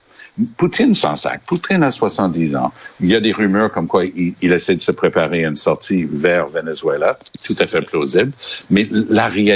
Poutine 0.55 0.93
s'en 0.93 1.17
sac. 1.17 1.41
Poutine 1.45 1.83
a 1.83 1.91
70 1.91 2.55
ans. 2.55 2.71
Il 3.01 3.07
y 3.07 3.15
a 3.15 3.19
des 3.19 3.33
rumeurs 3.33 3.71
comme 3.71 3.87
quoi 3.87 4.05
il, 4.05 4.33
il, 4.41 4.53
essaie 4.53 4.75
de 4.75 4.79
se 4.79 4.93
préparer 4.93 5.43
à 5.43 5.49
une 5.49 5.57
sortie 5.57 6.05
vers 6.05 6.47
Venezuela, 6.47 7.17
tout 7.43 7.55
à 7.59 7.67
fait 7.67 7.81
plausible. 7.81 8.31
Mais 8.69 8.87
la 9.09 9.27
réalité, 9.27 9.48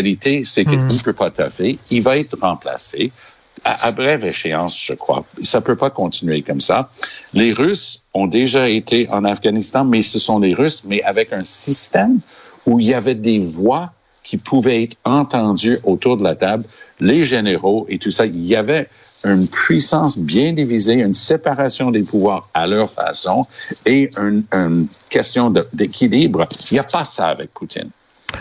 c'est 0.45 0.65
qu'il 0.65 0.77
ne 0.77 0.83
mmh. 0.83 1.03
peut 1.03 1.13
pas 1.13 1.29
taffer. 1.29 1.77
Il 1.91 2.01
va 2.01 2.17
être 2.17 2.38
remplacé. 2.39 3.12
À, 3.63 3.88
à, 3.88 3.91
brève 3.91 4.25
échéance, 4.25 4.77
je 4.79 4.93
crois. 4.93 5.23
Ça 5.41 5.62
peut 5.62 5.75
pas 5.75 5.89
continuer 5.89 6.41
comme 6.41 6.59
ça. 6.59 6.89
Les 7.33 7.53
Russes 7.53 8.01
ont 8.13 8.27
déjà 8.27 8.69
été 8.69 9.07
en 9.12 9.23
Afghanistan, 9.23 9.85
mais 9.85 10.01
ce 10.01 10.19
sont 10.19 10.39
les 10.39 10.53
Russes, 10.53 10.83
mais 10.85 11.01
avec 11.03 11.31
un 11.31 11.43
système 11.43 12.19
où 12.65 12.79
il 12.79 12.88
y 12.88 12.93
avait 12.93 13.15
des 13.15 13.39
voix 13.39 13.91
qui 14.23 14.38
pouvaient 14.38 14.83
être 14.83 14.97
entendues 15.03 15.77
autour 15.83 16.17
de 16.17 16.23
la 16.23 16.35
table, 16.35 16.63
les 17.00 17.23
généraux 17.23 17.85
et 17.89 18.00
tout 18.00 18.12
ça. 18.12 18.25
Il 18.25 18.45
y 18.45 18.55
avait 18.55 18.88
une 19.25 19.47
puissance 19.47 20.17
bien 20.17 20.53
divisée, 20.53 20.93
une 20.93 21.13
séparation 21.13 21.91
des 21.91 22.03
pouvoirs 22.03 22.50
à 22.53 22.65
leur 22.65 22.89
façon 22.89 23.45
et 23.85 24.09
une, 24.17 24.45
une 24.53 24.88
question 25.09 25.53
d'équilibre. 25.73 26.47
Il 26.71 26.73
n'y 26.73 26.79
a 26.79 26.83
pas 26.83 27.05
ça 27.05 27.27
avec 27.27 27.53
Poutine. 27.53 27.89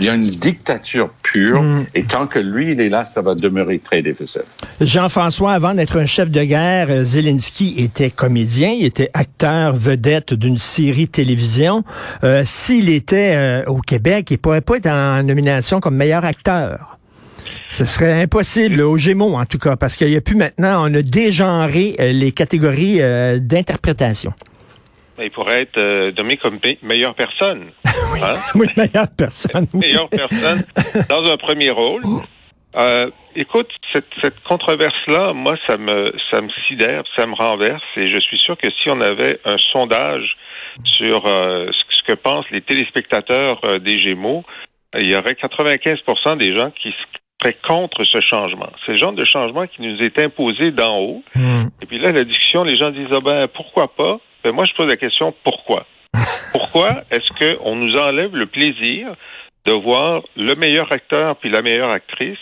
Il 0.00 0.06
y 0.06 0.08
a 0.08 0.14
une 0.14 0.20
dictature 0.20 1.10
pure 1.22 1.62
mm. 1.62 1.86
et 1.94 2.02
tant 2.02 2.26
que 2.26 2.38
lui, 2.38 2.72
il 2.72 2.80
est 2.80 2.88
là, 2.88 3.04
ça 3.04 3.22
va 3.22 3.34
demeurer 3.34 3.78
très 3.78 4.02
difficile. 4.02 4.42
Jean-François, 4.80 5.52
avant 5.52 5.74
d'être 5.74 5.98
un 5.98 6.06
chef 6.06 6.30
de 6.30 6.42
guerre, 6.42 7.04
Zelensky 7.04 7.74
était 7.78 8.10
comédien, 8.10 8.70
il 8.70 8.84
était 8.84 9.10
acteur 9.14 9.74
vedette 9.74 10.34
d'une 10.34 10.58
série 10.58 11.08
télévision. 11.08 11.84
Euh, 12.24 12.42
S'il 12.46 12.88
était 12.88 13.34
euh, 13.36 13.64
au 13.66 13.78
Québec, 13.78 14.30
il 14.30 14.38
pourrait 14.38 14.60
pas 14.60 14.76
être 14.76 14.88
en 14.88 15.22
nomination 15.22 15.80
comme 15.80 15.96
meilleur 15.96 16.24
acteur. 16.24 16.98
Ce 17.70 17.84
serait 17.84 18.22
impossible, 18.22 18.82
au 18.82 18.96
Gémeaux 18.96 19.36
en 19.36 19.46
tout 19.46 19.58
cas, 19.58 19.76
parce 19.76 19.96
qu'il 19.96 20.08
n'y 20.08 20.16
a 20.16 20.20
plus 20.20 20.36
maintenant, 20.36 20.88
on 20.88 20.94
a 20.94 21.02
dégenré 21.02 21.96
euh, 21.98 22.12
les 22.12 22.32
catégories 22.32 23.00
euh, 23.00 23.38
d'interprétation. 23.38 24.32
Il 25.20 25.30
pourrait 25.30 25.62
être 25.62 25.78
euh, 25.78 26.12
nommé 26.16 26.36
comme 26.36 26.58
meilleure 26.82 27.14
personne. 27.14 27.70
oui, 28.12 28.20
hein? 28.22 28.36
oui, 28.54 28.66
meilleure 28.76 29.08
personne. 29.16 29.66
Oui. 29.74 29.80
meilleure 29.80 30.08
personne 30.08 30.64
dans 31.08 31.24
un 31.24 31.36
premier 31.36 31.70
rôle. 31.70 32.02
Euh, 32.74 33.10
écoute, 33.36 33.68
cette, 33.92 34.08
cette 34.22 34.40
controverse-là, 34.44 35.32
moi, 35.34 35.56
ça 35.66 35.76
me, 35.76 36.12
ça 36.30 36.40
me 36.40 36.48
sidère, 36.66 37.02
ça 37.16 37.26
me 37.26 37.34
renverse, 37.34 37.82
et 37.96 38.12
je 38.12 38.20
suis 38.20 38.38
sûr 38.38 38.56
que 38.56 38.70
si 38.70 38.88
on 38.88 39.00
avait 39.00 39.40
un 39.44 39.58
sondage 39.72 40.36
sur 40.84 41.26
euh, 41.26 41.66
ce 41.70 42.02
que 42.12 42.16
pensent 42.16 42.50
les 42.50 42.62
téléspectateurs 42.62 43.60
euh, 43.66 43.78
des 43.78 43.98
Gémeaux, 43.98 44.44
il 44.98 45.10
y 45.10 45.16
aurait 45.16 45.34
95 45.34 45.98
des 46.38 46.56
gens 46.56 46.70
qui 46.70 46.94
seraient 47.40 47.56
contre 47.66 48.04
ce 48.04 48.20
changement. 48.20 48.70
C'est 48.84 48.92
le 48.92 48.98
genre 48.98 49.12
de 49.12 49.24
changement 49.24 49.66
qui 49.66 49.82
nous 49.82 49.98
est 50.00 50.18
imposé 50.18 50.70
d'en 50.70 50.98
haut. 50.98 51.22
Mm. 51.34 51.64
Et 51.82 51.86
puis 51.86 51.98
là, 51.98 52.12
la 52.12 52.24
discussion, 52.24 52.64
les 52.64 52.76
gens 52.76 52.90
disent, 52.90 53.08
ah 53.10 53.20
ben, 53.20 53.48
pourquoi 53.48 53.94
pas? 53.94 54.18
Ben, 54.44 54.52
moi, 54.52 54.64
je 54.64 54.74
pose 54.74 54.88
la 54.88 54.96
question, 54.96 55.34
pourquoi? 55.44 55.86
Pourquoi 56.52 57.00
est-ce 57.10 57.30
qu'on 57.38 57.76
nous 57.76 57.96
enlève 57.96 58.36
le 58.36 58.46
plaisir 58.46 59.14
de 59.64 59.72
voir 59.72 60.22
le 60.36 60.54
meilleur 60.54 60.90
acteur 60.92 61.36
puis 61.36 61.48
la 61.48 61.62
meilleure 61.62 61.90
actrice? 61.90 62.38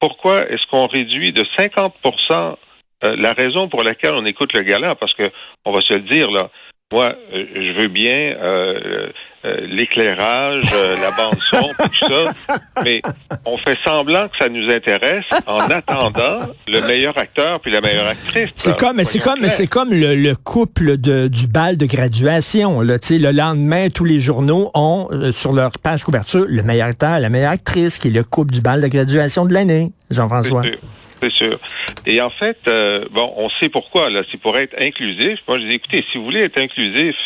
Pourquoi 0.00 0.48
est-ce 0.50 0.66
qu'on 0.70 0.86
réduit 0.86 1.32
de 1.32 1.44
50% 1.56 2.56
euh, 3.04 3.16
la 3.16 3.32
raison 3.32 3.68
pour 3.68 3.82
laquelle 3.82 4.14
on 4.14 4.24
écoute 4.24 4.52
le 4.52 4.62
gala? 4.62 4.94
Parce 4.96 5.14
que, 5.14 5.30
on 5.64 5.70
va 5.70 5.80
se 5.80 5.94
le 5.94 6.00
dire, 6.00 6.30
là, 6.30 6.50
moi, 6.92 7.16
euh, 7.34 7.44
je 7.56 7.80
veux 7.80 7.88
bien 7.88 8.14
euh, 8.14 9.08
euh, 9.44 9.56
l'éclairage, 9.66 10.62
la 11.02 11.10
bande 11.16 11.34
son, 11.50 11.72
tout 11.82 12.08
ça, 12.08 12.60
mais 12.84 13.02
on 13.44 13.58
fait 13.58 13.76
semblant 13.84 14.28
que 14.28 14.36
ça 14.38 14.48
nous 14.48 14.70
intéresse 14.70 15.24
en 15.48 15.58
attendant 15.58 16.36
le 16.68 16.86
meilleur 16.86 17.18
acteur 17.18 17.58
puis 17.60 17.72
la 17.72 17.80
meilleure 17.80 18.06
actrice. 18.06 18.50
C'est 18.54 18.78
comme, 18.78 19.02
c'est 19.04 19.18
comme, 19.18 19.48
c'est 19.48 19.66
comme 19.66 19.90
le, 19.90 20.34
couple 20.34 20.96
de, 20.96 21.26
du 21.26 21.48
bal 21.48 21.76
de 21.76 21.86
graduation. 21.86 22.80
Là, 22.80 22.98
le 23.10 23.32
lendemain, 23.32 23.88
tous 23.90 24.04
les 24.04 24.20
journaux 24.20 24.70
ont 24.74 25.08
sur 25.32 25.52
leur 25.52 25.72
page 25.82 26.04
couverture 26.04 26.44
le 26.48 26.62
meilleur 26.62 26.86
acteur, 26.86 27.18
la 27.18 27.30
meilleure 27.30 27.50
actrice, 27.50 27.98
qui 27.98 28.08
est 28.08 28.12
le 28.12 28.22
couple 28.22 28.54
du 28.54 28.60
bal 28.60 28.80
de 28.80 28.86
graduation 28.86 29.44
de 29.44 29.52
l'année. 29.52 29.90
Jean-François. 30.12 30.62
C'est 31.26 31.34
sûr. 31.34 31.58
Et 32.06 32.20
en 32.20 32.30
fait, 32.30 32.58
euh, 32.68 33.04
bon, 33.10 33.32
on 33.36 33.50
sait 33.60 33.68
pourquoi. 33.68 34.08
Là, 34.10 34.22
c'est 34.30 34.40
pour 34.40 34.56
être 34.56 34.80
inclusif. 34.80 35.40
Moi, 35.48 35.58
je 35.58 35.66
dis, 35.66 35.74
écoutez, 35.74 36.04
si 36.10 36.18
vous 36.18 36.24
voulez 36.24 36.40
être 36.40 36.58
inclusif, 36.58 37.16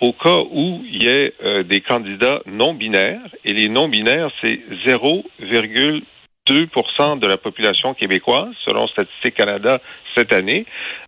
au 0.00 0.12
cas 0.12 0.42
où 0.50 0.82
il 0.86 1.02
y 1.02 1.08
ait 1.08 1.32
euh, 1.42 1.62
des 1.62 1.80
candidats 1.80 2.42
non 2.46 2.74
binaires, 2.74 3.26
et 3.44 3.54
les 3.54 3.68
non 3.68 3.88
binaires, 3.88 4.30
c'est 4.42 4.60
0,2% 4.86 7.18
de 7.18 7.26
la 7.26 7.38
population 7.38 7.94
québécoise, 7.94 8.52
selon 8.66 8.86
Statistique 8.88 9.36
Canada 9.36 9.80
cette 10.14 10.34
année. 10.34 10.66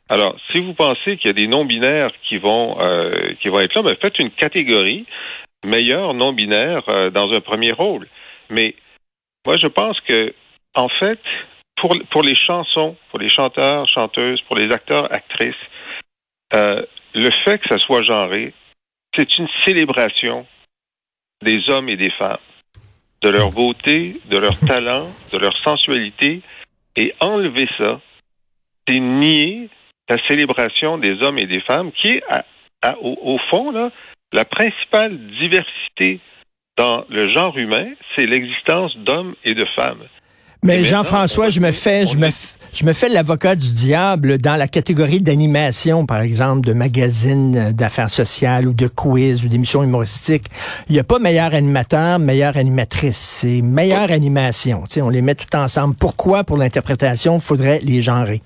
Alors, 0.09 0.37
si 0.51 0.61
vous 0.61 0.75
pensez 0.75 1.19
qu'il 1.19 1.27
y 1.27 1.31
a 1.31 1.35
des 1.35 1.49
non 1.49 1.67
binaires 1.67 2.13
qui 2.29 2.39
vont 2.39 2.79
euh, 2.81 3.35
qui 3.41 3.49
vont 3.49 3.61
être 3.61 3.75
là, 3.75 3.83
ben, 3.83 3.97
faites 4.01 4.19
une 4.19 4.31
catégorie 4.31 5.05
meilleur 5.65 6.15
non 6.15 6.33
binaire 6.33 6.83
dans 7.13 7.33
un 7.33 7.41
premier 7.41 7.73
rôle. 7.73 8.09
Mais 8.51 8.75
moi, 9.47 9.57
je 9.57 9.69
pense 9.69 10.01
que 10.01 10.35
en 10.75 10.89
fait, 10.89 11.21
pour, 12.11 12.23
les 12.23 12.37
chansons, 12.37 12.97
pour 13.11 13.19
les 13.19 13.29
chanteurs, 13.29 13.89
chanteuses, 13.89 14.41
pour 14.43 14.57
les 14.57 14.73
acteurs, 14.73 15.13
actrices, 15.13 15.55
euh, 16.55 16.85
le 17.15 17.31
fait 17.45 17.59
que 17.59 17.69
ça 17.69 17.79
soit 17.79 18.03
genré, 18.03 18.55
c'est 19.17 19.39
une 19.39 19.49
célébration 19.65 20.47
des 21.43 21.69
hommes 21.69 21.89
et 21.89 21.97
des 21.97 22.11
femmes, 22.11 22.39
de 23.23 23.29
leur 23.29 23.51
beauté, 23.51 24.21
de 24.27 24.39
leur 24.39 24.59
talent, 24.61 25.09
de 25.33 25.39
leur 25.39 25.57
sensualité, 25.63 26.41
et 26.97 27.15
enlever 27.21 27.69
ça, 27.79 28.01
c'est 28.87 29.01
nier 29.01 29.69
la 30.09 30.17
célébration 30.29 30.99
des 30.99 31.23
hommes 31.23 31.39
et 31.39 31.47
des 31.47 31.61
femmes, 31.61 31.91
qui 31.93 32.09
est, 32.09 32.23
au, 33.01 33.39
fond, 33.51 33.73
la 34.33 34.45
principale 34.45 35.17
diversité 35.41 36.21
dans 36.77 37.05
le 37.09 37.31
genre 37.31 37.57
humain, 37.57 37.93
c'est 38.15 38.27
l'existence 38.27 38.97
d'hommes 38.99 39.35
et 39.45 39.55
de 39.55 39.65
femmes. 39.77 40.05
Mais 40.65 40.85
Jean-François, 40.85 41.51
je 41.51 41.59
me 41.59 41.73
fais, 41.73 42.07
je 42.07 42.17
me, 42.17 42.29
je 42.73 42.87
me 42.87 42.93
fais 42.93 43.09
l'avocat 43.09 43.57
du 43.57 43.73
diable 43.73 44.39
dans 44.39 44.55
la 44.55 44.69
catégorie 44.69 45.21
d'animation, 45.21 46.07
par 46.07 46.21
exemple, 46.21 46.61
de 46.65 46.73
magazines 46.73 47.73
d'affaires 47.73 48.11
sociales 48.11 48.69
ou 48.69 48.73
de 48.73 48.87
quiz 48.87 49.45
ou 49.45 49.49
d'émissions 49.49 49.83
humoristiques. 49.83 50.45
Il 50.89 50.93
n'y 50.93 51.01
a 51.01 51.05
pas 51.05 51.19
meilleur 51.19 51.53
animateur, 51.53 52.21
meilleure 52.21 52.57
animatrice. 52.57 53.17
C'est 53.17 53.61
meilleure 53.61 54.13
animation. 54.13 54.85
Tu 54.85 54.91
sais, 54.93 55.03
on 55.03 55.09
les 55.09 55.21
met 55.21 55.35
tout 55.35 55.53
ensemble. 55.57 55.97
Pourquoi, 55.99 56.45
pour 56.45 56.57
l'interprétation, 56.57 57.41
faudrait 57.41 57.81
les 57.83 58.01
genrer? 58.01 58.41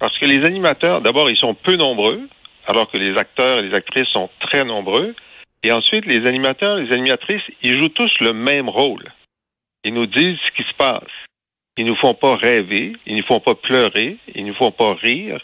Parce 0.00 0.18
que 0.18 0.26
les 0.26 0.44
animateurs, 0.44 1.02
d'abord, 1.02 1.30
ils 1.30 1.38
sont 1.38 1.54
peu 1.54 1.76
nombreux, 1.76 2.20
alors 2.66 2.90
que 2.90 2.96
les 2.96 3.16
acteurs 3.16 3.60
et 3.60 3.68
les 3.68 3.74
actrices 3.76 4.08
sont 4.12 4.28
très 4.40 4.64
nombreux. 4.64 5.14
Et 5.62 5.70
ensuite, 5.70 6.04
les 6.06 6.26
animateurs, 6.26 6.78
les 6.78 6.92
animatrices, 6.92 7.42
ils 7.62 7.80
jouent 7.80 7.90
tous 7.90 8.10
le 8.20 8.32
même 8.32 8.68
rôle. 8.68 9.04
Ils 9.84 9.94
nous 9.94 10.06
disent 10.06 10.38
ce 10.46 10.56
qui 10.56 10.68
se 10.68 10.76
passe. 10.76 11.10
Ils 11.76 11.84
ne 11.84 11.90
nous 11.90 11.96
font 11.96 12.14
pas 12.14 12.36
rêver, 12.36 12.96
ils 13.06 13.14
ne 13.14 13.20
nous 13.20 13.26
font 13.26 13.40
pas 13.40 13.54
pleurer, 13.54 14.18
ils 14.34 14.44
ne 14.44 14.50
nous 14.50 14.56
font 14.56 14.72
pas 14.72 14.94
rire. 14.94 15.40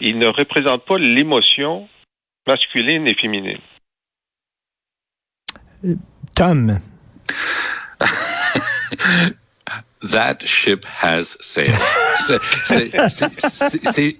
Ils 0.00 0.18
ne 0.18 0.26
représentent 0.26 0.84
pas 0.84 0.98
l'émotion 0.98 1.88
masculine 2.46 3.06
et 3.06 3.14
féminine. 3.14 3.60
Tom. 6.34 6.78
That 10.12 10.46
ship 10.46 10.84
has 10.84 11.36
sailed. 11.40 11.72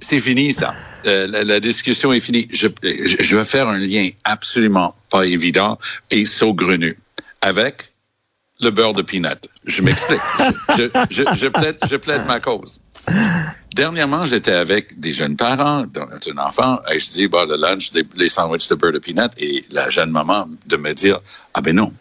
C'est 0.01 0.21
fini, 0.21 0.55
ça. 0.55 0.75
Euh, 1.05 1.27
la, 1.45 1.61
discussion 1.61 2.13
est 2.13 2.21
finie. 2.21 2.49
Je, 2.53 2.69
je, 2.83 3.37
vais 3.37 3.45
faire 3.45 3.69
un 3.69 3.79
lien 3.79 4.09
absolument 4.25 4.95
pas 5.11 5.27
évident 5.27 5.79
et 6.11 6.25
saugrenu 6.25 6.99
avec 7.43 7.93
le 8.61 8.71
beurre 8.71 8.93
de 8.93 9.03
peanut. 9.03 9.49
Je 9.65 9.83
m'explique. 9.83 10.21
je, 11.11 11.49
plaide, 11.49 11.77
je 11.89 11.97
plaide 11.97 12.25
ma 12.27 12.41
cause. 12.41 12.81
Dernièrement, 13.75 14.27
j'étais 14.27 14.53
avec 14.53 14.99
des 15.01 15.13
jeunes 15.13 15.37
parents 15.37 15.85
d'un 15.85 16.39
enfant 16.39 16.79
et 16.91 16.99
je 16.99 17.11
dis, 17.11 17.29
bah, 17.29 17.45
le 17.49 17.57
lunch, 17.57 17.91
les 18.17 18.29
sandwichs 18.29 18.69
de 18.69 18.75
beurre 18.75 18.93
de 18.93 18.99
peanut 18.99 19.31
et 19.39 19.65
la 19.71 19.91
jeune 19.91 20.11
maman 20.11 20.49
de 20.67 20.77
me 20.77 20.93
dire, 20.95 21.19
ah 21.55 21.61
ben 21.61 21.75
non, 21.75 21.93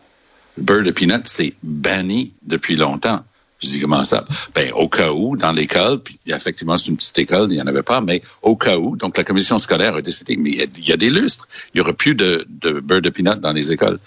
le 0.57 0.63
beurre 0.63 0.83
de 0.83 0.91
peanut, 0.91 1.25
c'est 1.25 1.53
banni 1.63 2.33
depuis 2.43 2.75
longtemps. 2.75 3.24
Je 3.62 3.69
dis, 3.69 3.79
comment 3.79 4.03
ça? 4.03 4.25
Ben, 4.53 4.74
au 4.74 4.89
cas 4.89 5.12
où, 5.12 5.38
dans 5.38 5.53
l'école, 5.53 6.00
puis 6.03 6.19
effectivement, 6.27 6.77
c'est 6.77 6.88
une 6.88 6.98
petite 6.98 7.17
école, 7.17 7.50
il 7.50 7.55
n'y 7.55 7.62
en 7.62 7.67
avait 7.67 7.81
pas, 7.81 8.01
mais 8.01 8.22
au 8.41 8.57
cas 8.57 8.77
où, 8.77 8.98
donc 8.98 9.17
la 9.17 9.24
commission 9.24 9.57
scolaire 9.57 9.95
a 9.95 10.01
décidé, 10.01 10.36
mais 10.36 10.51
il 10.51 10.86
y 10.86 10.91
a, 10.91 10.98
des 10.98 11.10
lustres. 11.10 11.48
Il 11.74 11.77
n'y 11.77 11.81
aura 11.81 11.93
plus 11.93 12.13
de, 12.13 12.45
de 12.50 12.81
beurre 12.81 13.01
de 13.01 13.10
peanut 13.10 13.39
dans 13.39 13.53
les 13.53 13.72
écoles. 13.72 14.00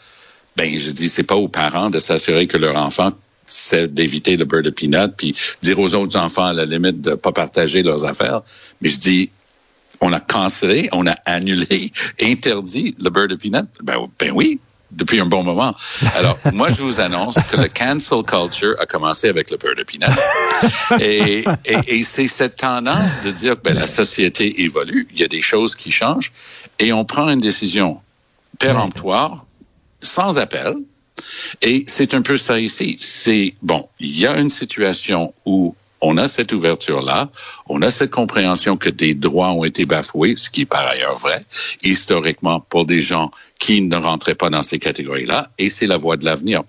Ben, 0.56 0.78
je 0.78 0.90
dis, 0.90 1.08
c'est 1.08 1.22
pas 1.22 1.36
aux 1.36 1.48
parents 1.48 1.90
de 1.90 1.98
s'assurer 1.98 2.46
que 2.46 2.56
leur 2.56 2.76
enfant 2.76 3.12
sait 3.44 3.88
d'éviter 3.88 4.36
le 4.36 4.44
beurre 4.44 4.62
de 4.62 4.70
peanut, 4.70 5.12
puis 5.16 5.34
dire 5.62 5.78
aux 5.78 5.94
autres 5.94 6.18
enfants 6.18 6.46
à 6.46 6.52
la 6.52 6.64
limite 6.64 7.00
de 7.00 7.14
pas 7.14 7.32
partager 7.32 7.82
leurs 7.82 8.04
affaires. 8.04 8.42
Mais 8.80 8.88
je 8.88 8.98
dis, 8.98 9.30
on 10.00 10.12
a 10.12 10.20
cancellé, 10.20 10.88
on 10.92 11.06
a 11.06 11.16
annulé, 11.24 11.92
interdit 12.20 12.94
le 12.98 13.10
beurre 13.10 13.28
de 13.28 13.36
peanut. 13.36 13.66
Ben, 13.82 14.08
ben 14.18 14.32
oui, 14.32 14.58
depuis 14.90 15.20
un 15.20 15.26
bon 15.26 15.42
moment. 15.42 15.74
Alors, 16.16 16.38
moi, 16.52 16.70
je 16.70 16.82
vous 16.82 17.00
annonce 17.00 17.36
que 17.50 17.56
le 17.56 17.68
cancel 17.68 18.22
culture 18.24 18.74
a 18.78 18.86
commencé 18.86 19.28
avec 19.28 19.50
le 19.50 19.56
beurre 19.56 19.76
de 19.76 19.82
peanut. 19.82 20.08
Et, 21.00 21.44
et, 21.64 21.98
et 21.98 22.04
c'est 22.04 22.28
cette 22.28 22.56
tendance 22.56 23.20
de 23.20 23.30
dire 23.30 23.56
que 23.56 23.62
ben, 23.62 23.74
la 23.74 23.86
société 23.86 24.62
évolue, 24.62 25.06
il 25.12 25.20
y 25.20 25.24
a 25.24 25.28
des 25.28 25.42
choses 25.42 25.74
qui 25.74 25.90
changent, 25.90 26.32
et 26.78 26.92
on 26.92 27.04
prend 27.04 27.28
une 27.28 27.40
décision 27.40 28.00
péremptoire 28.58 29.45
sans 30.00 30.38
appel. 30.38 30.74
Et 31.62 31.84
c'est 31.86 32.14
un 32.14 32.22
peu 32.22 32.36
ça 32.36 32.60
ici. 32.60 32.96
C'est, 33.00 33.54
bon, 33.62 33.88
il 34.00 34.18
y 34.18 34.26
a 34.26 34.38
une 34.38 34.50
situation 34.50 35.32
où 35.44 35.74
on 36.00 36.18
a 36.18 36.28
cette 36.28 36.52
ouverture-là, 36.52 37.30
on 37.68 37.82
a 37.82 37.90
cette 37.90 38.10
compréhension 38.10 38.76
que 38.76 38.90
des 38.90 39.14
droits 39.14 39.52
ont 39.52 39.64
été 39.64 39.86
bafoués, 39.86 40.36
ce 40.36 40.50
qui 40.50 40.62
est 40.62 40.66
par 40.66 40.86
ailleurs 40.86 41.16
vrai, 41.16 41.42
historiquement, 41.82 42.60
pour 42.60 42.84
des 42.84 43.00
gens 43.00 43.30
qui 43.58 43.80
ne 43.80 43.96
rentraient 43.96 44.34
pas 44.34 44.50
dans 44.50 44.62
ces 44.62 44.78
catégories-là, 44.78 45.48
et 45.58 45.70
c'est 45.70 45.86
la 45.86 45.96
voie 45.96 46.16
de 46.16 46.24
l'avenir. 46.24 46.62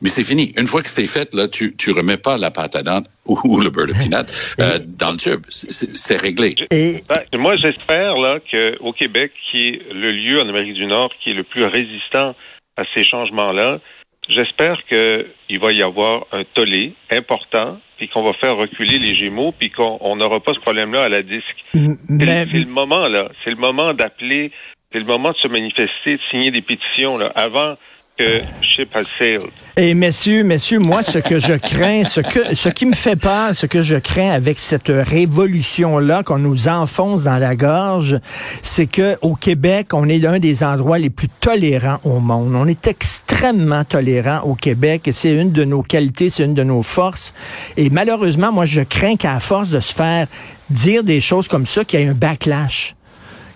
Mais 0.00 0.08
c'est 0.08 0.24
fini. 0.24 0.52
Une 0.58 0.66
fois 0.66 0.82
que 0.82 0.90
c'est 0.90 1.06
fait, 1.06 1.32
là, 1.32 1.46
tu, 1.46 1.76
tu 1.76 1.92
remets 1.92 2.16
pas 2.16 2.36
la 2.36 2.50
pâte 2.50 2.74
à 2.74 2.82
dents 2.82 3.02
ou, 3.24 3.60
le 3.60 3.70
beurre 3.70 3.86
de 3.86 3.92
peanut 3.92 4.26
euh, 4.58 4.80
dans 4.84 5.12
le 5.12 5.16
tube. 5.16 5.42
C'est 5.48 6.16
réglé. 6.16 6.56
Et... 6.72 7.04
Moi, 7.34 7.54
j'espère 7.54 8.16
là 8.16 8.40
qu'au 8.40 8.92
Québec, 8.92 9.32
qui 9.48 9.68
est 9.68 9.82
le 9.92 10.10
lieu 10.10 10.40
en 10.40 10.48
Amérique 10.48 10.74
du 10.74 10.86
Nord 10.86 11.12
qui 11.22 11.30
est 11.30 11.34
le 11.34 11.44
plus 11.44 11.64
résistant 11.64 12.34
à 12.76 12.84
ces 12.94 13.04
changements-là, 13.04 13.80
j'espère 14.28 14.82
qu'il 14.84 15.60
va 15.60 15.72
y 15.72 15.82
avoir 15.82 16.26
un 16.32 16.44
tollé 16.44 16.94
important, 17.10 17.78
puis 17.96 18.08
qu'on 18.08 18.24
va 18.24 18.32
faire 18.34 18.56
reculer 18.56 18.98
les 18.98 19.14
Gémeaux, 19.14 19.52
puis 19.52 19.70
qu'on 19.70 20.16
n'aura 20.16 20.40
pas 20.40 20.54
ce 20.54 20.60
problème-là 20.60 21.04
à 21.04 21.08
la 21.08 21.22
disque. 21.22 21.64
C'est 21.72 21.78
le 21.78 22.66
moment 22.66 23.08
là, 23.08 23.30
c'est 23.44 23.50
le 23.50 23.56
moment 23.56 23.94
d'appeler, 23.94 24.52
c'est 24.92 24.98
le 24.98 25.06
moment 25.06 25.30
de 25.30 25.36
se 25.36 25.48
manifester, 25.48 26.12
de 26.12 26.20
signer 26.30 26.50
des 26.50 26.62
pétitions 26.62 27.16
là. 27.18 27.32
Avant, 27.34 27.76
que 28.18 28.42
ship 28.60 28.94
has 28.94 29.04
sailed. 29.18 29.50
Et 29.76 29.94
messieurs, 29.94 30.44
messieurs, 30.44 30.78
moi, 30.78 31.02
ce 31.02 31.18
que 31.18 31.38
je 31.38 31.54
crains, 31.54 32.04
ce 32.04 32.20
que, 32.20 32.54
ce 32.54 32.68
qui 32.68 32.84
me 32.84 32.94
fait 32.94 33.20
peur, 33.20 33.56
ce 33.56 33.66
que 33.66 33.82
je 33.82 33.96
crains 33.96 34.30
avec 34.30 34.58
cette 34.58 34.88
révolution-là 34.88 36.22
qu'on 36.22 36.38
nous 36.38 36.68
enfonce 36.68 37.24
dans 37.24 37.38
la 37.38 37.56
gorge, 37.56 38.18
c'est 38.62 38.86
que 38.86 39.16
au 39.22 39.34
Québec, 39.34 39.94
on 39.94 40.08
est 40.08 40.18
l'un 40.18 40.38
des 40.38 40.62
endroits 40.62 40.98
les 40.98 41.10
plus 41.10 41.28
tolérants 41.28 42.00
au 42.04 42.20
monde. 42.20 42.54
On 42.54 42.66
est 42.66 42.86
extrêmement 42.86 43.84
tolérant 43.84 44.40
au 44.40 44.54
Québec 44.54 45.08
et 45.08 45.12
c'est 45.12 45.32
une 45.32 45.52
de 45.52 45.64
nos 45.64 45.82
qualités, 45.82 46.28
c'est 46.28 46.44
une 46.44 46.54
de 46.54 46.64
nos 46.64 46.82
forces. 46.82 47.32
Et 47.76 47.88
malheureusement, 47.88 48.52
moi, 48.52 48.66
je 48.66 48.82
crains 48.82 49.16
qu'à 49.16 49.40
force 49.40 49.70
de 49.70 49.80
se 49.80 49.94
faire 49.94 50.26
dire 50.68 51.02
des 51.02 51.20
choses 51.20 51.48
comme 51.48 51.66
ça, 51.66 51.84
qu'il 51.84 52.00
y 52.00 52.02
ait 52.02 52.08
un 52.08 52.14
backlash. 52.14 52.94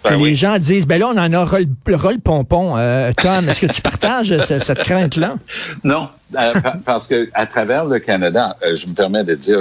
Ben 0.09 0.25
les 0.25 0.37
gens 0.37 0.59
disent, 0.59 0.87
ben 0.87 0.99
là, 0.99 1.09
on 1.15 1.19
en 1.19 1.33
a 1.33 1.45
ras 1.45 1.61
le, 1.61 2.19
pompon. 2.19 2.77
Euh, 2.77 3.13
Tom, 3.17 3.49
est-ce 3.49 3.61
que 3.61 3.73
tu 3.73 3.83
partages 3.83 4.37
cette, 4.41 4.79
crainte-là? 4.79 5.35
Non, 5.85 6.09
euh, 6.39 6.55
parce 6.85 7.07
que 7.07 7.29
à 7.35 7.47
travers 7.47 7.85
le 7.85 7.99
Canada, 7.99 8.57
euh, 8.67 8.77
je 8.77 8.87
me 8.87 8.95
permets 8.95 9.25
de 9.25 9.35
dire, 9.35 9.61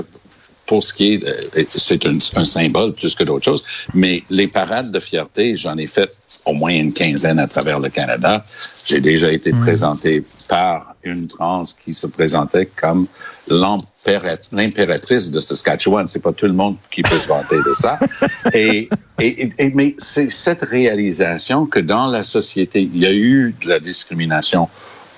pour 0.67 0.83
ce 0.83 0.93
qui 0.93 1.13
est, 1.13 1.63
c'est 1.63 2.05
un, 2.05 2.17
un, 2.35 2.45
symbole 2.45 2.93
plus 2.93 3.13
que 3.15 3.23
d'autres 3.23 3.45
choses, 3.45 3.65
mais 3.93 4.23
les 4.29 4.47
parades 4.47 4.91
de 4.91 4.99
fierté, 4.99 5.55
j'en 5.55 5.77
ai 5.77 5.87
fait 5.87 6.19
au 6.45 6.53
moins 6.53 6.73
une 6.73 6.93
quinzaine 6.93 7.39
à 7.39 7.47
travers 7.47 7.79
le 7.79 7.89
Canada. 7.89 8.43
J'ai 8.85 9.01
déjà 9.01 9.31
été 9.31 9.51
mmh. 9.51 9.61
présenté 9.61 10.23
par 10.49 10.95
une 11.03 11.27
trans 11.27 11.63
qui 11.83 11.93
se 11.93 12.07
présentait 12.07 12.65
comme 12.65 13.05
l'impératrice 13.47 15.31
de 15.31 15.39
Saskatchewan. 15.39 16.07
C'est 16.07 16.21
pas 16.21 16.33
tout 16.33 16.47
le 16.47 16.53
monde 16.53 16.77
qui 16.91 17.03
peut 17.03 17.19
se 17.19 17.27
vanter 17.27 17.57
de 17.57 17.73
ça. 17.73 17.99
Et, 18.53 18.89
et, 19.19 19.49
et 19.57 19.71
mais 19.73 19.95
c'est 19.97 20.29
cette 20.29 20.61
réalisation 20.61 21.65
que 21.65 21.79
dans 21.79 22.07
la 22.07 22.23
société, 22.23 22.81
il 22.81 22.97
y 22.97 23.05
a 23.05 23.11
eu 23.11 23.55
de 23.61 23.69
la 23.69 23.79
discrimination 23.79 24.69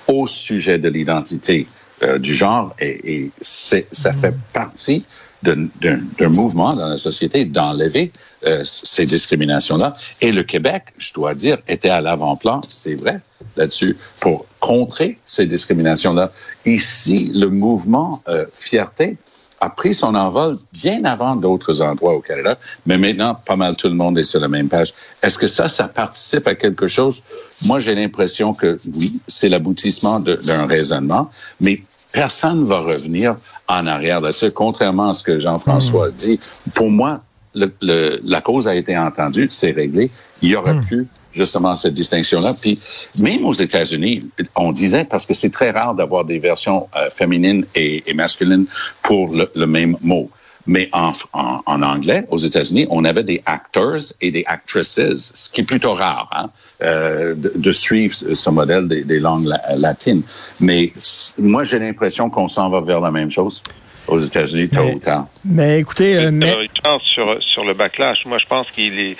au 0.06 0.26
sujet 0.26 0.78
de 0.78 0.88
l'identité 0.88 1.66
euh, 2.02 2.18
du 2.18 2.34
genre 2.34 2.74
et, 2.80 3.22
et 3.22 3.30
ça 3.40 4.12
fait 4.12 4.34
partie 4.52 5.04
d'un 5.42 6.28
mouvement 6.28 6.70
dans 6.70 6.88
la 6.88 6.96
société 6.96 7.44
d'enlever 7.44 8.12
euh, 8.46 8.62
ces 8.64 9.06
discriminations-là. 9.06 9.92
Et 10.20 10.32
le 10.32 10.42
Québec, 10.42 10.82
je 10.98 11.12
dois 11.12 11.34
dire, 11.34 11.58
était 11.68 11.90
à 11.90 12.00
l'avant-plan, 12.00 12.60
c'est 12.68 13.00
vrai, 13.00 13.20
là-dessus, 13.56 13.96
pour 14.20 14.46
contrer 14.60 15.18
ces 15.26 15.46
discriminations-là. 15.46 16.32
Ici, 16.66 17.30
le 17.34 17.50
mouvement 17.50 18.18
euh, 18.28 18.46
fierté 18.52 19.16
a 19.60 19.70
pris 19.70 19.94
son 19.94 20.14
envol 20.14 20.56
bien 20.72 21.04
avant 21.04 21.36
d'autres 21.36 21.82
endroits 21.82 22.14
au 22.14 22.20
Canada, 22.20 22.58
mais 22.86 22.98
maintenant, 22.98 23.34
pas 23.34 23.56
mal 23.56 23.76
tout 23.76 23.88
le 23.88 23.94
monde 23.94 24.18
est 24.18 24.24
sur 24.24 24.40
la 24.40 24.48
même 24.48 24.68
page. 24.68 24.92
Est-ce 25.22 25.38
que 25.38 25.46
ça, 25.46 25.68
ça 25.68 25.88
participe 25.88 26.46
à 26.46 26.54
quelque 26.54 26.86
chose? 26.86 27.22
Moi, 27.66 27.78
j'ai 27.80 27.94
l'impression 27.94 28.54
que 28.54 28.78
oui, 28.94 29.20
c'est 29.26 29.48
l'aboutissement 29.48 30.20
d'un 30.20 30.66
raisonnement, 30.66 31.30
mais 31.60 31.80
personne 32.12 32.60
ne 32.60 32.66
va 32.66 32.78
revenir 32.78 33.34
en 33.68 33.86
arrière 33.86 34.20
là-dessus, 34.20 34.52
contrairement 34.52 35.08
à 35.08 35.14
ce 35.14 35.22
que 35.22 35.40
Jean-François 35.40 36.08
hmm. 36.08 36.14
dit. 36.16 36.40
Pour 36.74 36.90
moi, 36.90 37.20
le, 37.54 37.72
le, 37.80 38.20
la 38.24 38.40
cause 38.40 38.68
a 38.68 38.76
été 38.76 38.96
entendue, 38.96 39.48
c'est 39.50 39.72
réglé. 39.72 40.10
Il 40.42 40.50
y 40.50 40.56
aurait 40.56 40.74
hmm. 40.74 40.84
plus 40.84 41.08
justement 41.38 41.76
cette 41.76 41.94
distinction-là. 41.94 42.54
Puis 42.60 42.78
même 43.22 43.44
aux 43.46 43.54
États-Unis, 43.54 44.30
on 44.56 44.72
disait 44.72 45.04
parce 45.04 45.24
que 45.24 45.34
c'est 45.34 45.50
très 45.50 45.70
rare 45.70 45.94
d'avoir 45.94 46.24
des 46.24 46.38
versions 46.38 46.88
euh, 46.96 47.08
féminines 47.10 47.64
et, 47.74 48.02
et, 48.06 48.14
masculines 48.14 48.66
pour 49.02 49.34
le, 49.34 49.48
le 49.54 49.66
même 49.66 49.96
mot. 50.02 50.28
Mais 50.66 50.90
en, 50.92 51.12
en, 51.32 51.62
en 51.64 51.82
anglais, 51.82 52.26
aux 52.28 52.36
États-Unis, 52.36 52.86
on 52.90 53.04
avait 53.06 53.24
des 53.24 53.40
actors 53.46 54.12
et 54.20 54.30
des 54.30 54.44
actresses, 54.46 55.32
ce 55.34 55.48
qui 55.48 55.62
est 55.62 55.64
plutôt 55.64 55.94
rare. 55.94 56.28
Hein? 56.36 56.50
Euh, 56.80 57.34
de, 57.34 57.52
de, 57.56 57.72
suivre 57.72 58.14
ce 58.14 58.50
modèle 58.50 58.86
des, 58.86 59.02
des 59.02 59.18
langues 59.18 59.50
latines. 59.76 60.22
Mais 60.60 60.92
moi, 61.38 61.64
j'ai 61.64 61.80
l'impression 61.80 62.30
qu'on 62.30 62.46
s'en 62.46 62.68
va 62.70 62.80
vers 62.80 63.00
la 63.00 63.10
même 63.10 63.32
chose 63.32 63.64
aux 64.06 64.18
États-Unis 64.18 64.68
tôt 64.70 64.84
ou 64.94 64.98
tard. 65.00 65.26
Mais 65.44 65.80
écoutez, 65.80 66.16
euh, 66.16 66.30
mais... 66.30 66.54
sur, 67.02 67.42
sur 67.42 67.64
le 67.64 67.74
backlash, 67.74 68.24
moi, 68.26 68.38
je 68.38 68.46
pense 68.46 68.70
qu'il 68.70 68.96
est 69.00 69.16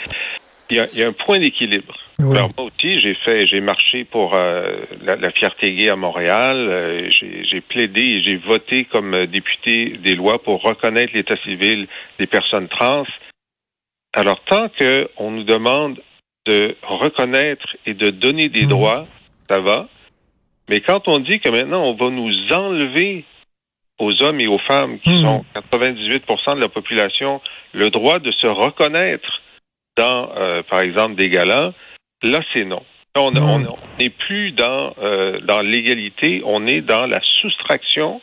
il 0.71 0.77
y, 0.77 0.81
a, 0.81 0.87
il 0.93 0.99
y 0.99 1.03
a 1.03 1.09
un 1.09 1.13
point 1.13 1.39
d'équilibre. 1.39 1.95
Alors 2.21 2.51
moi 2.57 2.67
aussi, 2.67 2.99
j'ai 3.01 3.15
fait, 3.15 3.47
j'ai 3.47 3.61
marché 3.61 4.05
pour 4.05 4.35
euh, 4.35 4.81
la, 5.03 5.15
la, 5.15 5.31
fierté 5.31 5.73
gay 5.75 5.89
à 5.89 5.95
Montréal. 5.95 6.57
Euh, 6.57 7.09
j'ai 7.11 7.61
plaidé 7.61 8.01
et 8.01 8.23
j'ai 8.23 8.37
voté 8.37 8.85
comme 8.87 9.27
député 9.27 9.99
des 10.03 10.17
lois 10.17 10.43
pour 10.43 10.61
reconnaître 10.63 11.13
l'état 11.15 11.37
civil 11.45 11.87
des 12.19 12.27
personnes 12.27 12.67
trans. 12.69 13.05
Alors 14.15 14.43
tant 14.45 14.69
que 14.69 15.09
on 15.17 15.31
nous 15.31 15.45
demande 15.45 16.01
de 16.47 16.77
reconnaître 16.83 17.77
et 17.87 17.95
de 17.95 18.11
donner 18.11 18.49
des 18.49 18.67
mmh. 18.67 18.71
droits, 18.71 19.07
ça 19.49 19.61
va. 19.61 19.89
Mais 20.69 20.81
quand 20.81 21.07
on 21.07 21.21
dit 21.21 21.39
que 21.39 21.51
maintenant 21.51 21.85
on 21.85 21.95
va 21.95 22.11
nous 22.11 22.33
enlever 22.53 23.25
aux 24.01 24.23
hommes 24.23 24.41
et 24.41 24.49
aux 24.49 24.59
femmes 24.59 24.99
qui 25.01 25.11
mmh. 25.11 25.23
sont 25.23 25.45
98% 25.55 26.57
de 26.57 26.61
la 26.61 26.69
population 26.69 27.41
le 27.73 27.91
droit 27.91 28.19
de 28.19 28.33
se 28.33 28.47
reconnaître 28.49 29.41
dans, 29.99 30.31
euh, 30.37 30.63
par 30.63 30.81
exemple, 30.81 31.17
des 31.17 31.29
galants, 31.29 31.75
là, 32.23 32.41
c'est 32.55 32.65
non. 32.65 32.83
On 33.21 33.33
n'est 33.99 34.11
plus 34.11 34.53
dans, 34.53 34.95
euh, 35.03 35.41
dans 35.41 35.61
l'égalité, 35.61 36.41
on 36.45 36.67
est 36.69 36.83
dans 36.83 37.07
la 37.07 37.21
soustraction 37.41 38.21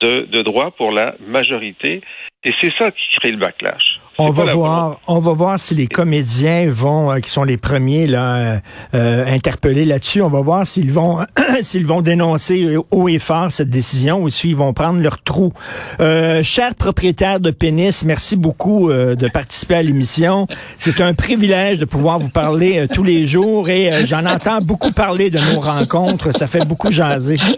de, 0.00 0.22
de 0.22 0.42
droits 0.42 0.70
pour 0.70 0.90
la 0.90 1.14
majorité. 1.20 2.00
Et 2.44 2.52
c'est 2.60 2.72
ça 2.78 2.90
qui 2.90 3.06
crée 3.20 3.30
le 3.30 3.36
backlash. 3.36 4.00
On 4.18 4.30
va 4.30 4.52
voir, 4.52 5.00
on 5.06 5.20
va 5.20 5.32
voir 5.32 5.58
si 5.58 5.74
les 5.74 5.86
comédiens 5.86 6.68
vont, 6.68 7.10
euh, 7.10 7.20
qui 7.20 7.30
sont 7.30 7.44
les 7.44 7.56
premiers 7.56 8.06
là, 8.06 8.60
euh, 8.94 9.26
interpellés 9.26 9.86
là-dessus. 9.86 10.20
On 10.20 10.28
va 10.28 10.40
voir 10.40 10.66
s'ils 10.66 10.92
vont, 10.92 11.20
s'ils 11.62 11.86
vont 11.86 12.02
dénoncer 12.02 12.76
haut 12.90 13.08
et 13.08 13.18
fort 13.18 13.50
cette 13.50 13.70
décision 13.70 14.22
ou 14.22 14.28
s'ils 14.28 14.54
vont 14.54 14.74
prendre 14.74 15.00
leur 15.00 15.22
trou. 15.22 15.52
Euh, 16.00 16.42
cher 16.42 16.74
propriétaire 16.74 17.40
de 17.40 17.50
pénis, 17.50 18.04
merci 18.04 18.36
beaucoup 18.36 18.90
euh, 18.90 19.14
de 19.14 19.28
participer 19.28 19.76
à 19.76 19.82
l'émission. 19.82 20.46
C'est 20.76 21.00
un 21.00 21.14
privilège 21.14 21.78
de 21.78 21.86
pouvoir 21.86 22.18
vous 22.18 22.28
parler 22.30 22.86
tous 22.92 23.04
les 23.04 23.24
jours 23.24 23.70
et 23.70 23.90
j'en 24.06 24.26
entends 24.26 24.58
beaucoup 24.60 24.92
parler 24.92 25.30
de 25.30 25.38
nos 25.52 25.60
rencontres. 25.60 26.32
Ça 26.36 26.46
fait 26.46 26.66
beaucoup 26.66 26.90
jaser. 26.90 27.38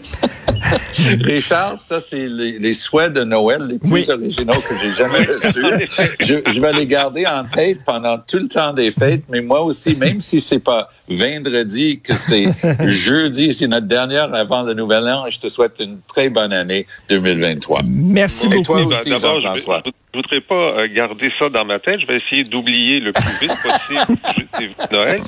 Richard, 1.20 1.78
ça 1.78 2.00
c'est 2.00 2.26
les, 2.28 2.58
les, 2.58 2.74
souhaits 2.74 3.12
de 3.12 3.24
Noël 3.24 3.66
les 3.66 3.78
plus 3.78 4.08
originaux 4.08 4.54
que 4.54 4.74
j'ai 4.82 4.92
jamais 4.92 5.24
reçus. 5.24 5.88
Je, 6.20 6.36
je 6.46 6.60
vais 6.60 6.72
les 6.72 6.86
garder 6.86 7.26
en 7.26 7.44
tête 7.44 7.78
pendant 7.84 8.18
tout 8.18 8.38
le 8.38 8.48
temps 8.48 8.72
des 8.72 8.90
fêtes, 8.90 9.24
mais 9.28 9.40
moi 9.40 9.62
aussi, 9.62 9.96
même 9.96 10.20
si 10.20 10.40
c'est 10.40 10.62
pas 10.62 10.88
vendredi, 11.08 12.00
que 12.02 12.14
c'est 12.14 12.46
jeudi, 12.88 13.52
c'est 13.52 13.66
notre 13.66 13.86
dernière 13.86 14.34
avant 14.34 14.62
le 14.62 14.74
nouvel 14.74 15.06
an, 15.08 15.26
je 15.28 15.38
te 15.38 15.48
souhaite 15.48 15.74
une 15.80 15.98
très 16.08 16.28
bonne 16.28 16.52
année 16.52 16.86
2023. 17.08 17.82
Merci 17.90 18.48
beaucoup. 18.48 18.64
Toi 18.64 18.86
aussi, 18.86 19.10
ben, 19.10 19.18
Jean-François. 19.18 19.82
Je, 19.84 19.90
ne 19.90 20.22
voudrais 20.22 20.40
pas 20.40 20.54
euh, 20.54 20.88
garder 20.94 21.30
ça 21.38 21.48
dans 21.48 21.64
ma 21.64 21.78
tête. 21.78 22.00
Je 22.00 22.06
vais 22.06 22.14
essayer 22.14 22.44
d'oublier 22.44 23.00
le 23.00 23.12
plus 23.12 23.38
vite 23.40 23.52
possible 23.62 24.74
Noël, 24.92 25.20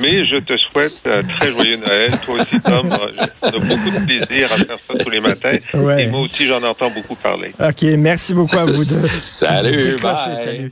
mais 0.00 0.26
je 0.26 0.36
te 0.36 0.56
souhaite 0.56 1.06
un 1.06 1.22
très 1.22 1.50
joyeux 1.50 1.78
Noël. 1.78 2.12
Toi 2.24 2.36
aussi, 2.40 2.60
Tom, 2.60 2.86
on 2.86 3.46
a 3.46 3.58
beaucoup 3.58 3.90
de 3.90 4.04
plaisir 4.04 4.52
à 4.52 4.56
faire 4.56 4.78
ça 4.78 4.94
tous 4.98 5.10
les 5.10 5.20
matins. 5.20 5.56
Ouais. 5.74 6.04
Et 6.04 6.06
moi 6.08 6.20
aussi, 6.20 6.46
j'en 6.46 6.62
entends 6.62 6.90
beaucoup 6.90 7.16
parler. 7.16 7.52
OK, 7.58 7.82
merci 7.98 8.34
beaucoup 8.34 8.56
à 8.56 8.66
vous 8.66 8.76
deux. 8.76 9.08
Salut, 9.08 9.96
bye. 10.00 10.36
Salut. 10.42 10.63